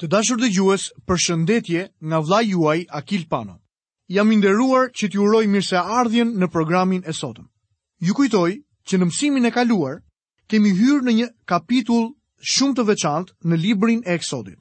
Të 0.00 0.08
dashur 0.12 0.40
dhe 0.42 0.48
gjues 0.54 0.84
për 1.06 1.20
shëndetje 1.24 1.82
nga 2.10 2.18
vla 2.26 2.40
juaj 2.42 2.78
Akil 3.00 3.26
Pano. 3.30 3.54
Jam 4.14 4.32
inderuar 4.34 4.88
që 4.90 5.06
t'ju 5.08 5.22
uroj 5.26 5.44
mirë 5.52 5.66
se 5.68 5.78
ardhjen 5.98 6.32
në 6.40 6.48
programin 6.50 7.02
e 7.06 7.12
sotëm. 7.14 7.46
Ju 8.02 8.14
kujtoj 8.18 8.50
që 8.90 8.98
në 8.98 9.06
mësimin 9.10 9.46
e 9.46 9.52
kaluar 9.54 10.00
kemi 10.50 10.72
hyrë 10.80 11.06
në 11.06 11.12
një 11.20 11.28
kapitull 11.52 12.08
shumë 12.54 12.74
të 12.78 12.86
veçant 12.88 13.30
në 13.46 13.60
librin 13.66 14.02
e 14.04 14.16
eksodit. 14.18 14.58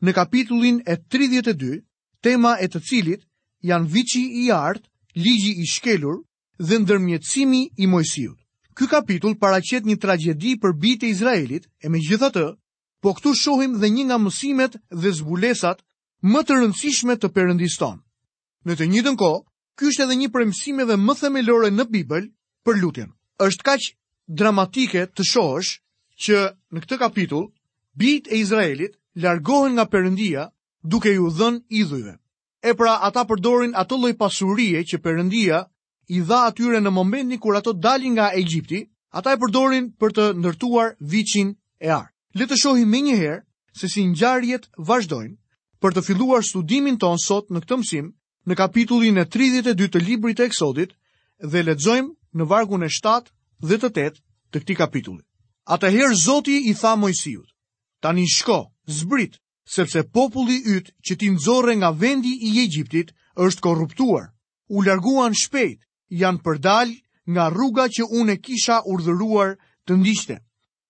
Në 0.00 0.14
kapitullin 0.16 0.80
e 0.88 0.96
32, 1.12 1.82
tema 2.24 2.56
e 2.64 2.68
të 2.72 2.80
cilit 2.90 3.26
janë 3.70 3.88
vici 3.94 4.24
i 4.44 4.48
artë, 4.56 4.88
ligji 5.20 5.52
i 5.60 5.66
shkelur 5.76 6.22
dhe 6.56 6.80
ndërmjetësimi 6.82 7.62
i 7.76 7.86
mojësijut. 7.92 8.38
Ky 8.76 8.88
kapitull 8.88 9.36
paracet 9.36 9.84
një 9.84 10.00
tragedi 10.00 10.56
për 10.62 10.72
bitë 10.82 11.04
e 11.06 11.10
Izraelit 11.12 11.68
e 11.84 11.88
me 11.92 12.00
gjitha 12.00 12.32
të, 12.32 12.46
po 13.00 13.12
këtu 13.16 13.30
shohim 13.42 13.74
dhe 13.80 13.88
një 13.94 14.04
nga 14.08 14.18
mësimet 14.22 14.74
dhe 15.02 15.12
zbulesat 15.18 15.80
më 16.32 16.40
të 16.46 16.56
rëndësishme 16.60 17.14
të 17.20 17.30
perëndiston. 17.36 17.98
Në 18.68 18.76
të 18.76 18.88
njëjtën 18.92 19.16
kohë, 19.22 19.38
ky 19.78 19.88
është 19.90 20.04
edhe 20.06 20.16
një 20.22 20.28
prej 20.34 20.48
dhe 20.90 20.96
më 21.06 21.14
themelore 21.20 21.70
në 21.72 21.84
Bibël 21.94 22.26
për 22.64 22.80
lutjen. 22.82 23.10
Është 23.40 23.64
kaq 23.68 23.88
dramatike 24.40 25.06
të 25.16 25.22
shohësh 25.32 25.70
që 26.24 26.42
në 26.74 26.78
këtë 26.84 26.96
kapitull 27.00 27.46
bijt 28.02 28.28
e 28.28 28.36
Izraelit 28.44 28.96
largohen 29.24 29.72
nga 29.74 29.86
Perëndia 29.88 30.44
duke 30.92 31.08
iu 31.16 31.30
dhënë 31.38 31.64
idhujve. 31.80 32.14
E 32.68 32.74
pra, 32.78 32.92
ata 33.06 33.24
përdorin 33.30 33.72
ato 33.82 33.96
lloj 33.96 34.12
pasurie 34.20 34.84
që 34.84 35.00
Perëndia 35.00 35.64
i 36.16 36.20
dha 36.28 36.38
atyre 36.52 36.82
në 36.84 36.90
momentin 36.90 37.40
kur 37.40 37.56
ato 37.56 37.72
dalin 37.72 38.12
nga 38.14 38.28
Egjipti, 38.36 38.84
ata 39.18 39.32
e 39.34 39.40
përdorin 39.40 39.88
për 40.00 40.10
të 40.16 40.24
ndërtuar 40.40 40.92
viçin 41.12 41.56
e 41.80 41.88
art. 41.88 42.12
Le 42.38 42.46
të 42.50 42.56
shohim 42.62 42.90
më 42.90 42.98
njëherë 43.04 43.38
se 43.80 43.88
si 43.92 44.04
ngjarjet 44.06 44.68
vazhdojnë 44.88 45.34
për 45.82 45.94
të 45.96 46.02
filluar 46.08 46.44
studimin 46.46 46.98
ton 47.02 47.18
sot 47.22 47.50
në 47.50 47.62
këtë 47.64 47.78
mësim 47.80 48.10
në 48.50 48.56
kapitullin 48.60 49.18
e 49.18 49.24
32 49.36 49.88
të 49.96 50.02
librit 50.08 50.38
të 50.38 50.46
Eksodit 50.50 50.92
dhe 51.50 51.64
lexojmë 51.66 52.14
në 52.38 52.46
vargun 52.52 52.86
e 52.86 52.90
7 52.98 53.32
dhe 53.72 53.78
të 53.82 53.88
8 53.90 54.20
të 54.50 54.62
këtij 54.62 54.78
kapitulli. 54.82 55.24
Atëherë 55.76 56.14
Zoti 56.22 56.54
i 56.70 56.74
tha 56.80 56.92
Mojsiut: 57.02 57.50
"Tani 58.04 58.26
shko, 58.36 58.60
zbrit, 59.00 59.40
sepse 59.76 60.04
populli 60.20 60.60
yt 60.76 60.94
që 61.06 61.16
ti 61.18 61.30
nxorre 61.34 61.74
nga 61.80 61.90
vendi 62.02 62.32
i 62.48 62.62
Egjiptit 62.62 63.10
është 63.46 63.60
korruptuar. 63.66 64.24
U 64.74 64.82
larguan 64.86 65.34
shpejt, 65.42 65.82
janë 66.22 66.42
përdal 66.46 66.88
nga 67.32 67.50
rruga 67.54 67.84
që 67.96 68.04
unë 68.20 68.36
kisha 68.46 68.78
urdhëruar 68.92 69.50
të 69.86 69.92
ndiqte." 70.00 70.38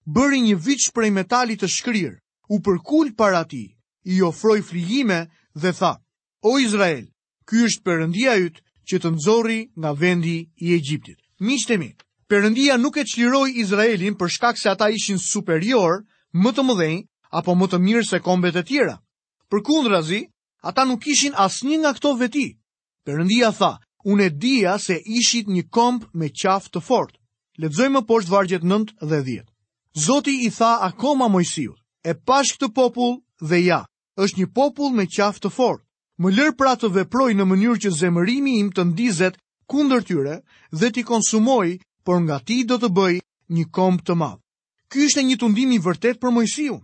bëri 0.06 0.40
një 0.40 0.54
vich 0.64 0.86
prej 0.96 1.10
metalit 1.12 1.60
të 1.60 1.68
shkrir, 1.68 2.14
u 2.48 2.60
përkull 2.64 3.12
para 3.16 3.44
ti, 3.44 3.76
i 4.04 4.22
ofroj 4.24 4.62
flijime 4.62 5.28
dhe 5.54 5.72
tha, 5.76 6.00
o 6.42 6.56
Izrael, 6.58 7.04
ky 7.44 7.60
është 7.68 7.84
përëndia 7.84 8.32
jytë 8.40 8.62
që 8.88 8.96
të 9.00 9.10
nëzori 9.16 9.60
nga 9.76 9.92
vendi 9.92 10.48
i 10.56 10.72
Egjiptit. 10.74 11.20
Mishtemi, 11.40 11.92
përëndia 12.30 12.78
nuk 12.80 12.96
e 12.96 13.04
qliroj 13.04 13.52
Izraelin 13.60 14.16
për 14.16 14.28
shkak 14.34 14.58
se 14.58 14.70
ata 14.72 14.88
ishin 14.90 15.18
superior, 15.20 16.00
më 16.32 16.50
të 16.54 16.62
mëdhej, 16.64 16.96
apo 17.30 17.54
më 17.54 17.66
të 17.70 17.78
mirë 17.84 18.04
se 18.08 18.20
kombet 18.24 18.56
e 18.56 18.62
tjera. 18.64 18.96
Për 19.50 19.60
kundrazi, 19.62 20.24
ata 20.62 20.84
nuk 20.84 21.06
ishin 21.06 21.36
asnjë 21.36 21.80
nga 21.82 21.92
këto 21.96 22.16
veti. 22.20 22.48
Përëndia 23.06 23.52
tha, 23.54 23.76
unë 24.08 24.26
e 24.26 24.30
dia 24.38 24.78
se 24.80 24.96
ishit 24.96 25.46
një 25.48 25.68
komp 25.70 26.08
me 26.14 26.30
qaf 26.32 26.70
të 26.72 26.80
fort. 26.80 27.18
Ledzoj 27.60 27.90
më 27.92 28.02
poshtë 28.08 28.30
vargjet 28.32 28.62
9 28.64 28.96
dhe 29.10 29.20
Zoti 29.96 30.30
i 30.46 30.50
tha 30.50 30.78
akoma 30.86 31.26
Mojsiu, 31.28 31.74
e 32.06 32.14
pash 32.14 32.54
këtë 32.54 32.68
popull 32.78 33.18
dhe 33.42 33.58
ja, 33.58 33.82
është 34.16 34.38
një 34.40 34.46
popull 34.54 34.94
me 34.94 35.06
qafë 35.10 35.42
të 35.42 35.50
fort. 35.50 35.82
Më 36.22 36.30
lër 36.30 36.52
pra 36.54 36.76
të 36.78 36.90
veproj 36.94 37.34
në 37.34 37.44
mënyrë 37.48 37.80
që 37.82 37.90
zemërimi 37.98 38.58
im 38.62 38.70
të 38.70 38.84
ndizet 38.90 39.40
kundër 39.66 40.04
tyre 40.06 40.36
dhe 40.70 40.90
t'i 40.94 41.02
konsumoj, 41.02 41.74
por 42.06 42.20
nga 42.22 42.38
ti 42.46 42.62
do 42.64 42.78
të 42.78 42.86
bëj 42.94 43.16
një 43.50 43.64
komb 43.74 44.04
të 44.06 44.14
madhë. 44.14 44.38
Ky 44.90 44.98
është 45.08 45.22
një 45.26 45.36
tundim 45.42 45.72
i 45.74 45.82
vërtet 45.82 46.22
për 46.22 46.34
Mojsiu. 46.38 46.78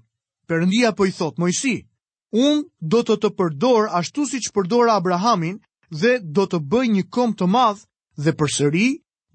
Perëndia 0.51 0.91
po 0.99 1.07
i 1.07 1.15
thot 1.15 1.39
Mojsi, 1.39 1.77
unë 2.35 2.67
do 2.91 3.01
të 3.07 3.17
të 3.23 3.31
përdor 3.39 3.87
ashtu 4.01 4.27
siç 4.33 4.51
përdora 4.55 4.99
Abrahamin 4.99 5.61
dhe 5.91 6.19
do 6.25 6.47
të 6.51 6.59
bëj 6.59 6.87
një 6.97 7.05
komb 7.15 7.39
të 7.39 7.47
madh 7.55 7.87
dhe 8.25 8.35
përsëri 8.41 8.89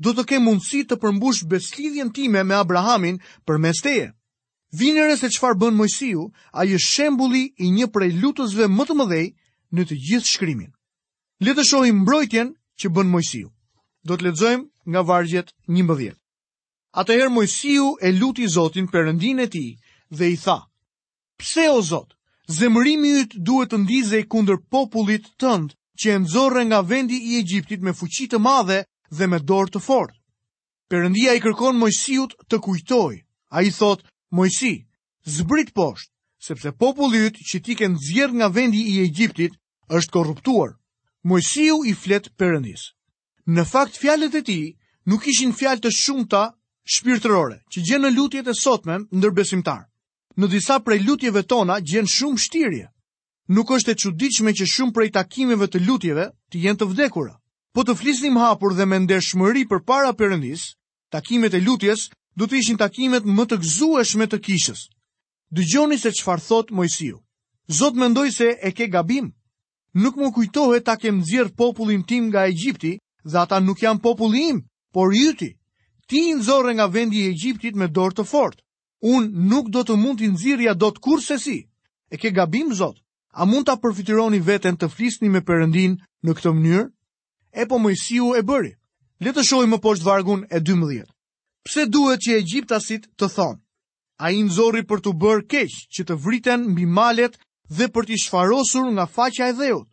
do 0.03 0.13
të 0.17 0.23
ke 0.31 0.37
mundësi 0.41 0.79
të 0.89 0.95
përmbush 1.03 1.43
beslidhjen 1.49 2.09
time 2.15 2.41
me 2.43 2.55
Abrahamin 2.57 3.19
për 3.45 3.59
mes 3.61 3.81
teje. 3.85 4.07
Vinëre 4.77 5.17
se 5.19 5.29
qëfar 5.33 5.57
bën 5.61 5.75
Mojësiu, 5.77 6.23
a 6.57 6.63
jë 6.65 6.79
shembuli 6.81 7.43
i 7.61 7.69
një 7.75 7.89
prej 7.93 8.09
lutësve 8.23 8.69
më 8.71 8.85
të 8.87 8.95
mëdhej 9.01 9.25
në 9.77 9.85
të 9.89 9.97
gjithë 10.07 10.31
shkrimin. 10.31 10.71
Le 11.43 11.53
të 11.53 11.65
shohim 11.69 11.99
mbrojtjen 12.01 12.53
që 12.81 12.91
bën 12.95 13.11
Mojësiu. 13.13 13.51
Do 14.07 14.17
të 14.17 14.25
ledzojmë 14.29 14.65
nga 14.89 15.03
vargjet 15.11 15.51
një 15.67 15.83
mëdhjet. 15.89 16.17
Atëherë 17.01 17.33
Mojësiu 17.35 17.91
e 18.01 18.13
luti 18.17 18.47
Zotin 18.55 18.87
për 18.89 19.05
rëndin 19.11 19.43
e 19.45 19.47
ti 19.53 19.65
dhe 20.17 20.31
i 20.33 20.37
tha, 20.39 20.57
Pse 21.41 21.67
o 21.75 21.81
Zot, 21.81 22.15
zemërimi 22.47 23.27
të 23.29 23.37
duhet 23.47 23.69
të 23.73 23.77
ndizej 23.83 24.23
kunder 24.31 24.57
popullit 24.71 25.27
tëndë 25.41 25.75
që 25.99 26.07
e 26.15 26.17
nëzore 26.25 26.63
nga 26.69 26.79
vendi 26.81 27.17
i 27.31 27.37
Egjiptit 27.43 27.81
me 27.83 27.93
fuqitë 27.97 28.31
të 28.35 28.39
madhe 28.47 28.79
dhe 29.11 29.27
me 29.27 29.39
dorë 29.39 29.71
të 29.75 29.81
fortë. 29.83 30.15
Perëndia 30.91 31.35
i 31.35 31.41
kërkon 31.43 31.77
Mojsiut 31.79 32.35
të 32.49 32.57
kujtoj. 32.63 33.13
Ai 33.51 33.65
thot: 33.71 34.03
"Mojsi, 34.31 34.87
zbrit 35.25 35.71
poshtë, 35.75 36.11
sepse 36.47 36.71
populli 36.71 37.25
yt 37.27 37.35
që 37.49 37.57
ti 37.63 37.73
ke 37.75 37.87
nxjerr 37.91 38.31
nga 38.35 38.47
vendi 38.49 38.81
i 38.95 39.03
Egjiptit 39.03 39.53
është 39.87 40.11
korruptuar." 40.11 40.79
Mojsiu 41.27 41.83
i 41.85 41.93
flet 41.93 42.31
Perëndis. 42.39 42.95
Në 43.47 43.63
fakt 43.71 43.99
fjalët 44.01 44.35
e 44.35 44.41
tij 44.41 44.65
nuk 45.05 45.23
ishin 45.27 45.53
fjalë 45.53 45.81
të 45.83 45.91
shumta 45.91 46.43
shpirtërore 46.93 47.57
që 47.71 47.79
gjen 47.87 48.01
në 48.01 48.11
lutjet 48.15 48.47
e 48.47 48.55
sotme 48.57 48.95
ndër 49.11 49.31
besimtar. 49.35 49.81
Në 50.39 50.45
disa 50.51 50.79
prej 50.79 50.99
lutjeve 51.05 51.43
tona 51.43 51.77
gjen 51.83 52.07
shumë 52.07 52.39
shtirje. 52.41 52.85
Nuk 53.51 53.67
është 53.75 53.91
e 53.91 53.99
çuditshme 54.01 54.51
që 54.55 54.65
shumë 54.65 54.95
prej 54.95 55.09
takimeve 55.11 55.67
të 55.67 55.79
lutjeve 55.87 56.25
të 56.49 56.57
jenë 56.63 56.79
të 56.79 56.85
vdekura 56.91 57.35
po 57.73 57.83
të 57.87 57.93
flisnim 57.97 58.37
hapur 58.41 58.73
dhe 58.75 58.85
me 58.85 58.97
ndeshmëri 58.99 59.63
për 59.71 59.79
para 59.87 60.11
përëndis, 60.19 60.63
takimet 61.11 61.53
e 61.55 61.61
lutjes 61.63 62.09
du 62.35 62.47
të 62.47 62.57
ishin 62.59 62.77
takimet 62.79 63.23
më 63.25 63.43
të 63.49 63.57
gzueshme 63.65 64.27
të 64.27 64.39
kishës. 64.45 64.81
Dëgjoni 65.55 65.97
se 65.99 66.11
farë 66.25 66.45
thot 66.47 66.71
Mojësiu. 66.71 67.17
Zot 67.71 67.95
mendoj 67.95 68.29
se 68.31 68.49
e 68.63 68.71
ke 68.71 68.87
gabim. 68.91 69.31
Nuk 69.93 70.15
më 70.19 70.29
kujtohe 70.35 70.79
ta 70.83 70.95
kem 70.99 71.21
dzirë 71.23 71.55
popullin 71.55 72.03
tim 72.03 72.27
nga 72.31 72.45
Egjipti 72.47 72.97
dhe 73.23 73.37
ata 73.39 73.59
nuk 73.59 73.79
jam 73.81 73.99
popullim, 73.99 74.61
por 74.93 75.11
jyti. 75.13 75.51
Ti 76.07 76.17
i 76.29 76.33
nëzore 76.35 76.73
nga 76.75 76.87
vendi 76.87 77.17
i 77.21 77.27
Egjiptit 77.31 77.75
me 77.75 77.87
dorë 77.87 78.15
të 78.15 78.25
fort. 78.31 78.59
Unë 79.03 79.27
nuk 79.51 79.69
do 79.71 79.83
të 79.83 79.95
mund 79.95 80.19
të 80.19 80.31
nëzirja 80.31 80.73
do 80.75 80.91
të 80.91 80.99
kur 80.99 81.19
se 81.23 81.37
si. 81.39 81.59
E 82.11 82.15
ke 82.19 82.31
gabim, 82.31 82.71
Zot. 82.73 82.99
A 83.35 83.45
mund 83.45 83.67
të 83.67 83.75
apërfitironi 83.75 84.39
veten 84.43 84.75
të 84.77 84.89
flisni 84.95 85.29
me 85.31 85.39
përëndin 85.43 85.99
në 86.23 86.31
këtë 86.37 86.51
mënyrë? 86.55 86.87
e 87.53 87.65
po 87.65 87.77
Mojsiu 87.79 88.33
e 88.35 88.41
bëri. 88.47 88.73
Le 89.23 89.31
të 89.35 89.43
shohim 89.45 89.75
më 89.75 89.79
poshtë 89.83 90.07
vargun 90.07 90.41
e 90.49 90.59
12. 90.65 91.05
Pse 91.67 91.83
duhet 91.93 92.23
që 92.25 92.37
egjiptasit 92.41 93.03
të 93.19 93.27
thonë? 93.35 93.59
A 94.25 94.31
i 94.33 94.41
nëzori 94.45 94.81
për 94.89 95.01
të 95.03 95.11
bërë 95.21 95.45
keq 95.51 95.71
që 95.95 96.01
të 96.07 96.15
vriten 96.23 96.61
mbi 96.71 96.85
malet 96.99 97.35
dhe 97.77 97.87
për 97.93 98.07
t'i 98.07 98.17
shfarosur 98.23 98.87
nga 98.95 99.05
faqa 99.15 99.47
e 99.51 99.55
dheut. 99.59 99.87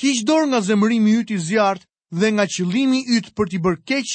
Hiq 0.00 0.18
dorë 0.28 0.46
nga 0.50 0.60
zemërimi 0.68 1.12
yt 1.22 1.30
i 1.32 1.38
zjart 1.46 1.82
dhe 2.20 2.28
nga 2.34 2.44
qëllimi 2.54 3.00
yt 3.16 3.32
për 3.36 3.46
t'i 3.50 3.58
bërë 3.64 3.82
keq 3.88 4.08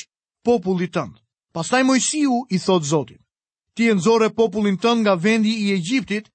popullit 0.45 0.93
tënd. 0.93 1.15
Pastaj 1.55 1.83
Mojsiu 1.87 2.43
i 2.49 2.57
thot 2.61 2.83
Zotit: 2.91 3.19
Ti 3.75 3.89
e 3.89 3.93
nxorre 3.97 4.29
popullin 4.35 4.77
tënd 4.77 5.01
nga 5.03 5.15
vendi 5.23 5.53
i 5.65 5.73
Egjiptit 5.77 6.29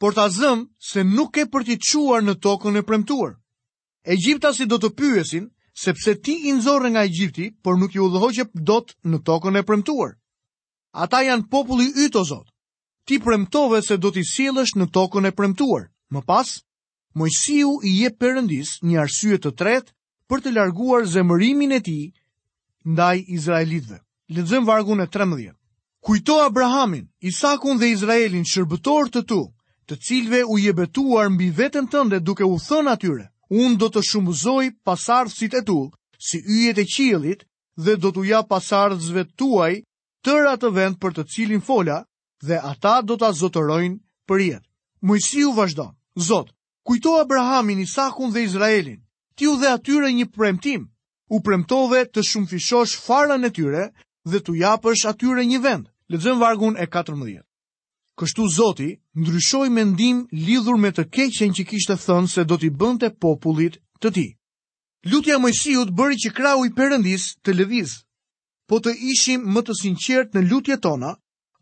por 0.00 0.14
ta 0.14 0.28
zëm 0.30 0.68
se 0.78 1.00
nuk 1.04 1.36
e 1.36 1.44
për 1.52 1.62
t'i 1.66 1.76
çuar 1.88 2.22
në 2.22 2.34
tokën 2.44 2.78
e 2.78 2.82
premtuar. 2.82 3.34
Egjiptasi 4.14 4.64
do 4.66 4.78
të 4.78 4.90
pyesin 4.98 5.50
sepse 5.74 6.14
ti 6.22 6.36
i 6.48 6.52
nxorre 6.52 6.88
nga 6.90 7.04
Egjipti, 7.08 7.46
por 7.62 7.74
nuk 7.78 7.94
ju 7.94 8.02
udhëhoqë 8.06 8.44
dot 8.68 8.94
në 9.10 9.18
tokën 9.26 9.58
e 9.60 9.64
premtuar. 9.64 10.12
Ata 11.02 11.22
janë 11.24 11.48
populli 11.50 11.88
yt 12.04 12.16
o 12.20 12.24
Zot. 12.24 12.48
Ti 13.08 13.18
premtove 13.18 13.82
se 13.82 13.96
do 13.96 14.12
t'i 14.12 14.22
sjellësh 14.24 14.76
në 14.78 14.86
tokën 14.92 15.26
e 15.28 15.32
premtuar. 15.32 15.88
Më 16.12 16.20
pas, 16.28 16.60
Mojsiu 17.14 17.80
i 17.84 17.90
jep 18.04 18.18
Perëndis 18.20 18.78
një 18.88 19.00
arsye 19.02 19.36
të 19.40 19.50
tretë 19.60 19.90
për 20.28 20.38
të 20.40 20.52
larguar 20.56 21.04
zemërimin 21.12 21.74
e 21.76 21.80
tij 21.84 22.04
ndaj 22.92 23.16
izraelitëve. 23.36 23.98
Lexojmë 24.32 24.66
vargun 24.68 25.02
e 25.04 25.06
13. 25.12 25.52
Kujto 26.00 26.38
Abrahamin, 26.44 27.08
Isakun 27.20 27.76
dhe 27.80 27.90
Izraelin 27.92 28.46
shërbëtor 28.48 29.10
të 29.12 29.20
tu, 29.28 29.42
të 29.86 29.98
cilëve 30.06 30.40
u 30.48 30.56
jebetuar 30.58 31.28
mbi 31.30 31.50
veten 31.58 31.84
tënde 31.92 32.20
duke 32.24 32.48
u 32.48 32.56
thënë 32.64 32.92
atyre: 32.96 33.31
unë 33.52 33.76
do 33.82 33.88
të 33.92 34.00
shumëzoj 34.08 34.70
pasardhësit 34.88 35.54
e 35.60 35.62
tu, 35.68 35.76
si 36.16 36.38
yjet 36.48 36.78
e 36.80 36.86
qielit, 36.88 37.44
dhe 37.76 37.96
do 38.00 38.10
t'u 38.14 38.24
ja 38.24 38.40
pasardhësve 38.48 39.24
tuaj 39.38 39.74
tër 40.24 40.48
atë 40.54 40.70
vend 40.76 40.96
për 41.02 41.12
të 41.18 41.24
cilin 41.34 41.60
fola, 41.60 41.98
dhe 42.40 42.56
ata 42.70 43.00
do 43.04 43.16
t'a 43.20 43.32
zotërojnë 43.32 43.98
për 44.28 44.38
jetë. 44.48 44.68
u 45.48 45.52
vazhdon, 45.52 45.92
Zot, 46.16 46.52
kujto 46.86 47.16
Abrahamin, 47.20 47.78
Isakun 47.82 48.32
dhe 48.32 48.42
Izraelin, 48.42 49.00
ti 49.36 49.46
u 49.48 49.56
dhe 49.56 49.66
atyre 49.68 50.08
një 50.12 50.26
premtim, 50.32 50.88
u 51.30 51.40
premtove 51.40 52.04
të 52.08 52.20
shumëfishosh 52.28 52.96
farën 53.06 53.44
e 53.44 53.50
tyre 53.50 53.84
dhe 54.30 54.38
t'u 54.40 54.52
japësh 54.54 55.06
atyre 55.08 55.44
një 55.44 55.60
vend, 55.62 55.88
lezëm 56.12 56.38
vargun 56.40 56.76
e 56.76 56.86
14. 56.86 57.40
Kështu 58.18 58.48
Zoti, 58.56 58.90
ndryshoj 59.14 59.68
mendim 59.68 60.24
lidhur 60.32 60.76
me 60.80 60.88
të 60.96 61.04
keqen 61.14 61.52
që 61.56 61.64
kishtë 61.68 61.96
thënë 62.04 62.30
se 62.34 62.42
do 62.48 62.56
t'i 62.58 62.70
bënte 62.82 63.10
popullit 63.22 63.76
të 64.00 64.08
ti. 64.16 64.26
Lutja 65.10 65.36
mojësijut 65.42 65.92
bëri 65.98 66.16
që 66.24 66.30
krau 66.36 66.64
i 66.64 66.72
përëndis 66.76 67.24
të 67.44 67.50
lëviz, 67.58 67.90
po 68.68 68.78
të 68.80 68.94
ishim 69.12 69.42
më 69.52 69.60
të 69.66 69.72
sinqert 69.80 70.32
në 70.34 70.42
lutje 70.50 70.76
tona, 70.80 71.10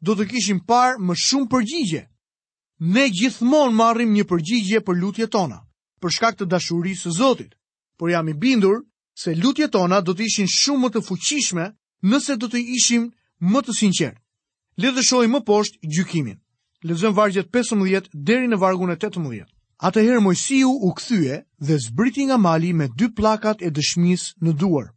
do 0.00 0.14
të 0.14 0.28
kishim 0.30 0.60
par 0.68 1.00
më 1.06 1.14
shumë 1.26 1.50
përgjigje. 1.52 2.02
Ne 2.94 3.04
gjithmon 3.18 3.74
marrim 3.74 4.12
një 4.14 4.24
përgjigje 4.30 4.80
për 4.86 4.98
lutje 5.02 5.26
tona, 5.34 5.58
për 6.00 6.10
shkak 6.16 6.36
të 6.38 6.46
dashurisë 6.52 7.02
së 7.08 7.10
Zotit, 7.18 7.56
por 7.98 8.12
jam 8.12 8.28
i 8.28 8.34
bindur 8.34 8.84
se 9.22 9.34
lutje 9.34 9.66
tona 9.68 9.98
do 10.00 10.14
të 10.14 10.22
ishin 10.30 10.48
shumë 10.58 10.80
më 10.86 10.90
të 10.94 11.02
fuqishme 11.08 11.66
nëse 12.10 12.36
do 12.40 12.46
të 12.48 12.60
ishim 12.78 13.10
më 13.52 13.60
të 13.64 13.72
sinqert. 13.80 14.22
Le 14.80 14.92
më 15.26 15.40
poshtë 15.48 15.78
gjykimin 15.94 16.38
lezëm 16.82 17.12
vargjet 17.14 17.48
15 17.52 18.08
deri 18.12 18.48
në 18.48 18.56
vargun 18.62 18.92
e 18.92 18.96
18. 18.96 19.44
Atëherë 19.88 20.20
Mojsiu 20.24 20.70
u 20.72 20.90
kthye 20.96 21.40
dhe 21.60 21.76
zbriti 21.86 22.24
nga 22.28 22.36
mali 22.36 22.72
me 22.76 22.86
dy 22.88 23.08
pllakat 23.16 23.62
e 23.64 23.70
dëshmisë 23.70 24.34
në 24.44 24.52
duar. 24.60 24.90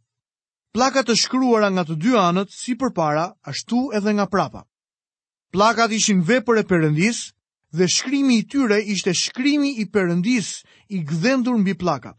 Pllakat 0.74 1.06
të 1.08 1.16
shkruara 1.20 1.68
nga 1.72 1.84
të 1.86 1.94
dy 2.02 2.12
anët, 2.18 2.50
si 2.50 2.74
përpara, 2.76 3.26
ashtu 3.48 3.84
edhe 3.94 4.12
nga 4.16 4.26
prapa. 4.26 4.64
Pllakat 5.54 5.92
ishin 5.94 6.24
vepër 6.26 6.62
e 6.62 6.64
përëndis 6.66 7.20
dhe 7.76 7.86
shkrimi 7.88 8.40
i 8.40 8.44
tyre 8.50 8.80
ishte 8.94 9.12
shkrimi 9.14 9.70
i 9.78 9.84
përëndis 9.94 10.48
i 10.94 10.98
gdhendur 11.06 11.56
mbi 11.62 11.74
pllakat. 11.78 12.18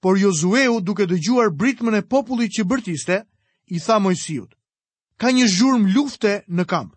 Por 0.00 0.16
Jozueu, 0.16 0.80
duke 0.80 1.04
dëgjuar 1.06 1.50
britmën 1.58 1.98
e 1.98 2.02
popullit 2.08 2.52
që 2.56 2.64
bërtiste, 2.70 3.16
i 3.74 3.78
tha 3.78 3.98
Mojsiut: 4.00 4.54
"Ka 5.20 5.28
një 5.34 5.46
zhurmë 5.56 5.92
lufte 5.94 6.44
në 6.48 6.64
kamp." 6.64 6.92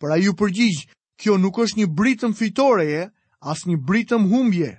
për 0.00 0.12
ai 0.12 0.28
u 0.28 0.34
përgjigj: 0.36 0.86
kjo 1.20 1.36
nuk 1.42 1.58
është 1.64 1.78
një 1.82 1.86
britëm 1.98 2.34
fitoreje, 2.40 3.02
as 3.52 3.64
një 3.68 3.76
britëm 3.88 4.24
humbje. 4.32 4.70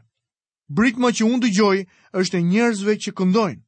Britma 0.79 1.11
që 1.17 1.25
unë 1.27 1.41
dëgjoj 1.45 1.77
është 2.21 2.37
e 2.39 2.45
njerëzve 2.51 2.95
që 3.03 3.13
këndojnë. 3.19 3.61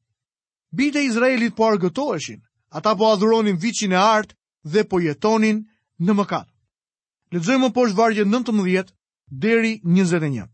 Bite 0.80 1.04
Izraelit 1.10 1.56
po 1.58 1.70
argëtoheshin, 1.72 2.42
ata 2.80 2.92
po 3.00 3.08
adhuronin 3.14 3.58
vicin 3.64 3.94
e 3.96 4.00
artë 4.02 4.36
dhe 4.74 4.84
po 4.90 5.00
jetonin 5.02 5.64
në 6.06 6.12
mëkat. 6.20 6.48
Ledzojmë 7.34 7.70
po 7.70 7.74
poshtë 7.82 7.98
vargje 8.00 8.26
19 8.28 8.92
deri 9.46 9.74
21. 9.86 10.50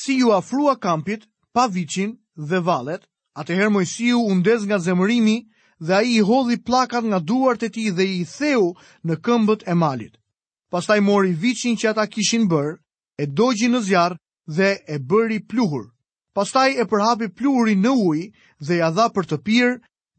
Si 0.00 0.18
ju 0.20 0.32
afrua 0.38 0.76
kampit, 0.78 1.26
pa 1.54 1.66
vicin 1.72 2.14
dhe 2.36 2.58
valet, 2.68 3.02
atëherë 3.40 3.84
ju 3.84 4.20
undez 4.30 4.62
nga 4.66 4.78
zemërimi 4.86 5.36
dhe 5.86 5.92
a 5.98 6.02
i 6.02 6.14
i 6.16 6.20
hodhi 6.30 6.56
plakat 6.66 7.04
nga 7.04 7.18
duart 7.18 7.62
e 7.62 7.68
ti 7.74 7.90
dhe 7.96 8.04
i 8.16 8.24
theu 8.36 8.74
në 9.06 9.14
këmbët 9.24 9.62
e 9.66 9.74
malit 9.74 10.14
pastaj 10.76 11.00
mori 11.00 11.32
viçin 11.42 11.72
që 11.80 11.88
ata 11.94 12.04
kishin 12.12 12.42
bërë, 12.52 12.74
e 13.16 13.24
dogji 13.32 13.68
në 13.72 13.80
zjarë 13.86 14.16
dhe 14.56 14.70
e 14.84 14.96
bëri 15.08 15.38
pluhur. 15.48 15.86
Pastaj 16.36 16.76
e 16.76 16.84
përhapi 16.90 17.30
pluhurin 17.32 17.80
në 17.80 17.92
ujë 18.08 18.26
dhe 18.68 18.74
ja 18.82 18.90
dha 18.92 19.06
për 19.14 19.24
të 19.30 19.38
pirë 19.46 19.78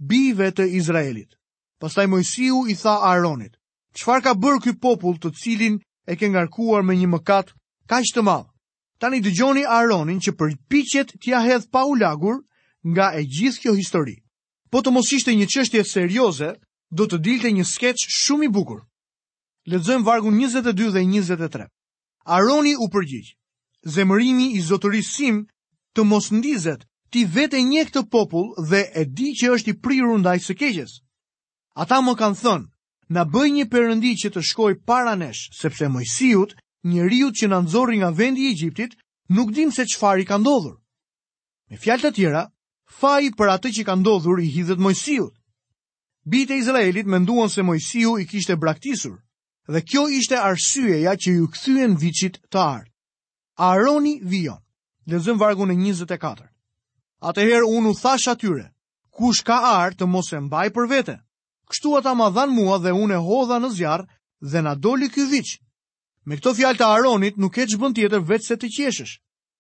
bijve 0.09 0.47
të 0.57 0.65
Izraelit. 0.79 1.35
Pastaj 1.81 2.07
Mojsiu 2.09 2.63
i 2.73 2.73
tha 2.73 2.95
Aaronit: 3.05 3.53
"Çfarë 3.97 4.23
ka 4.25 4.33
bërë 4.43 4.59
ky 4.63 4.73
popull 4.81 5.19
të 5.21 5.29
cilin 5.41 5.75
e 6.09 6.17
ke 6.17 6.25
ngarkuar 6.33 6.81
me 6.81 6.93
një 6.97 7.07
mëkat 7.13 7.53
kaq 7.89 8.07
të 8.15 8.21
madh?" 8.25 8.49
Tani 8.97 9.21
dëgjoni 9.21 9.61
Aaronin 9.65 10.17
që 10.25 10.31
përpiqet 10.41 11.13
t'ia 11.21 11.37
ja 11.37 11.45
hedh 11.47 11.69
pa 11.69 11.85
u 11.85 11.93
lagur 12.01 12.41
nga 12.83 13.13
e 13.13 13.21
gjithë 13.29 13.61
kjo 13.61 13.73
histori. 13.77 14.17
Po 14.71 14.81
të 14.81 14.89
mos 14.91 15.13
ishte 15.13 15.31
një 15.37 15.45
çështje 15.53 15.83
serioze, 15.85 16.49
do 16.89 17.03
të 17.05 17.17
dilte 17.21 17.49
një 17.53 17.63
skeç 17.75 17.99
shumë 18.09 18.45
i 18.45 18.49
bukur. 18.57 18.81
Ledzojmë 19.67 20.05
vargu 20.07 20.29
22 20.31 20.91
dhe 20.95 21.01
23. 21.03 21.65
Aroni 22.35 22.71
u 22.79 22.85
përgjigjë, 22.93 23.33
zemërimi 23.95 24.45
i 24.55 24.61
zotërisim 24.63 25.41
të 25.95 26.05
mos 26.07 26.29
ndizet, 26.37 26.85
ti 27.11 27.25
vete 27.33 27.59
nje 27.67 27.83
këtë 27.89 28.05
popull 28.15 28.53
dhe 28.69 28.79
e 28.95 29.03
di 29.17 29.33
që 29.35 29.51
është 29.57 29.73
i 29.73 29.79
priru 29.83 30.13
ndaj 30.21 30.37
së 30.45 30.55
keqes. 30.61 30.93
Ata 31.83 31.99
më 31.99 32.13
kanë 32.21 32.39
thënë, 32.45 32.69
na 33.15 33.27
bëj 33.33 33.47
një 33.57 33.65
përëndi 33.75 34.13
që 34.23 34.31
të 34.37 34.45
shkoj 34.51 34.71
para 34.87 35.17
nesh, 35.19 35.51
sepse 35.59 35.91
mojësijut, 35.91 36.55
një 36.93 37.09
riut 37.11 37.35
që 37.41 37.51
në 37.51 37.59
nëzori 37.67 37.99
nga 37.99 38.13
vendi 38.21 38.47
i 38.47 38.53
Egyptit, 38.55 38.95
nuk 39.35 39.51
dim 39.57 39.75
se 39.75 39.83
që 39.83 40.15
i 40.19 40.25
ka 40.31 40.39
ndodhur. 40.39 40.79
Me 41.69 41.75
fjalë 41.83 42.07
të 42.07 42.13
tjera, 42.15 42.45
faji 42.99 43.35
për 43.35 43.51
atë 43.59 43.75
që 43.75 43.83
ka 43.89 43.99
ndodhur 43.99 44.39
i 44.39 44.47
hidhet 44.55 44.79
mojësijut. 44.79 45.35
Bite 46.23 46.55
Izraelit 46.63 47.05
menduan 47.15 47.49
se 47.51 47.63
mojësiju 47.67 48.15
i 48.23 48.27
kishte 48.31 48.55
braktisur, 48.55 49.17
dhe 49.67 49.81
kjo 49.87 50.03
ishte 50.17 50.37
arsyeja 50.39 51.13
që 51.23 51.31
ju 51.37 51.47
këthyen 51.55 51.97
vicit 51.99 52.37
të 52.51 52.59
ardhë. 52.63 52.91
Aroni 53.69 54.13
vion, 54.23 54.61
lezëm 55.11 55.37
vargun 55.41 55.71
e 55.71 55.75
24. 55.75 56.47
Atëherë 57.31 57.65
unë 57.77 57.91
u 57.91 57.93
thash 57.99 58.27
atyre, 58.31 58.67
kush 59.17 59.41
ka 59.43 59.57
arë 59.75 59.97
të 59.97 60.05
mos 60.13 60.31
e 60.31 60.39
mbaj 60.39 60.69
për 60.75 60.85
vete. 60.93 61.15
Kështu 61.67 61.97
ata 61.99 62.13
ma 62.15 62.29
dhanë 62.29 62.53
mua 62.55 62.77
dhe 62.79 62.93
unë 62.95 63.17
e 63.19 63.23
hodha 63.27 63.57
në 63.59 63.69
zjarë 63.75 64.07
dhe 64.51 64.61
na 64.63 64.75
doli 64.75 65.09
kjo 65.09 65.25
vicë. 65.33 65.59
Me 66.27 66.37
këto 66.37 66.53
fjalë 66.57 66.79
të 66.79 66.85
Aronit 66.93 67.35
nuk 67.37 67.57
e 67.59 67.65
që 67.67 67.91
tjetër 67.95 68.19
vetë 68.29 68.45
se 68.47 68.55
të 68.61 68.67
qeshësh. 68.77 69.15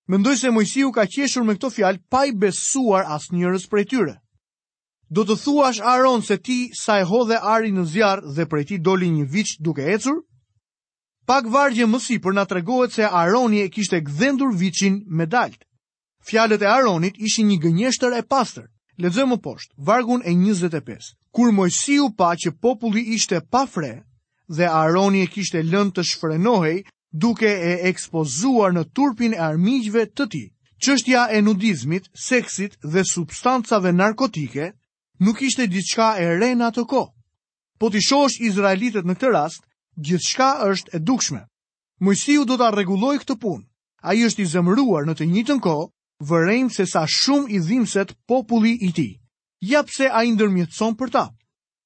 Mendoj 0.07 0.35
se 0.39 0.49
Mojsiu 0.51 0.91
ka 0.91 1.03
qeshur 1.07 1.43
me 1.43 1.55
këto 1.55 1.69
fjalë 1.69 1.99
pa 2.09 2.25
i 2.25 2.31
besuar 2.31 3.03
as 3.11 3.27
njërës 3.31 3.65
për 3.67 3.79
e 3.79 3.85
tyre. 3.85 4.15
Do 5.15 5.23
të 5.27 5.35
thuash 5.41 5.77
Aron 5.89 6.21
se 6.27 6.35
ti 6.47 6.55
sa 6.77 6.97
e 6.99 7.03
hodhe 7.07 7.37
ari 7.53 7.69
në 7.71 7.83
zjarë 7.91 8.33
dhe 8.37 8.45
prej 8.51 8.63
ti 8.71 8.77
doli 8.87 9.07
një 9.11 9.25
vich 9.35 9.53
duke 9.63 9.83
ecur? 9.95 10.17
Pak 11.29 11.47
vargje 11.53 11.85
mësi 11.87 12.17
për 12.25 12.35
nga 12.35 12.43
të 12.49 12.57
regohet 12.57 12.95
se 12.97 13.07
Aroni 13.21 13.61
e 13.63 13.69
kishte 13.71 14.01
gdhendur 14.09 14.51
vichin 14.59 14.97
me 15.19 15.25
dalt. 15.25 15.63
Fjalet 16.27 16.61
e 16.61 16.67
Aronit 16.71 17.15
ishi 17.27 17.43
një 17.47 17.59
gënjeshtër 17.65 18.17
e 18.17 18.21
pastër. 18.31 18.67
Ledze 18.99 19.23
më 19.29 19.37
poshtë, 19.45 19.71
vargun 19.87 20.23
e 20.27 20.31
25. 20.43 21.13
Kur 21.35 21.51
mojësiu 21.55 22.09
pa 22.19 22.31
që 22.41 22.51
populli 22.63 23.03
ishte 23.15 23.39
pa 23.51 23.63
fre 23.73 23.93
dhe 24.57 24.65
Aroni 24.81 25.21
e 25.23 25.27
kishte 25.31 25.61
lën 25.71 25.91
të 25.95 26.03
shfrenohej 26.09 26.77
duke 27.13 27.47
e 27.47 27.73
ekspozuar 27.91 28.73
në 28.75 28.83
turpin 28.97 29.33
e 29.35 29.43
armijgjve 29.49 30.05
të 30.15 30.27
ti. 30.35 30.43
Qështja 30.83 31.27
e 31.37 31.41
nudizmit, 31.47 32.09
seksit 32.27 32.77
dhe 32.93 33.03
substancave 33.13 33.93
narkotike 34.01 34.73
nuk 35.19 35.41
ishte 35.41 35.65
diçka 35.71 36.15
e 36.19 36.25
re 36.39 36.53
në 36.55 36.63
atë 36.71 36.83
kohë. 36.89 37.11
Po 37.79 37.89
ti 37.89 38.01
shosh 38.01 38.39
izraelitët 38.41 39.05
në 39.05 39.13
këtë 39.17 39.31
rast, 39.33 39.61
gjithçka 39.97 40.47
është 40.69 40.95
e 40.95 40.99
dukshme. 40.99 41.41
Mojsiu 42.01 42.45
do 42.45 42.57
ta 42.57 42.69
rregulloj 42.71 43.17
këtë 43.23 43.37
punë. 43.41 43.65
Ai 44.03 44.21
është 44.25 44.41
i 44.41 44.45
zemruar 44.45 45.05
në 45.05 45.13
të 45.17 45.25
njëjtën 45.29 45.59
kohë, 45.61 45.87
vërejmë 46.29 46.73
se 46.73 46.85
sa 46.85 47.05
shumë 47.05 47.49
i 47.55 47.59
dhimset 47.59 48.15
populli 48.27 48.75
i 48.87 48.91
tij. 48.93 49.13
Ja 49.61 49.83
pse 49.83 50.09
ai 50.09 50.29
ndërmjetson 50.31 50.97
për 50.97 51.09
ta. 51.13 51.25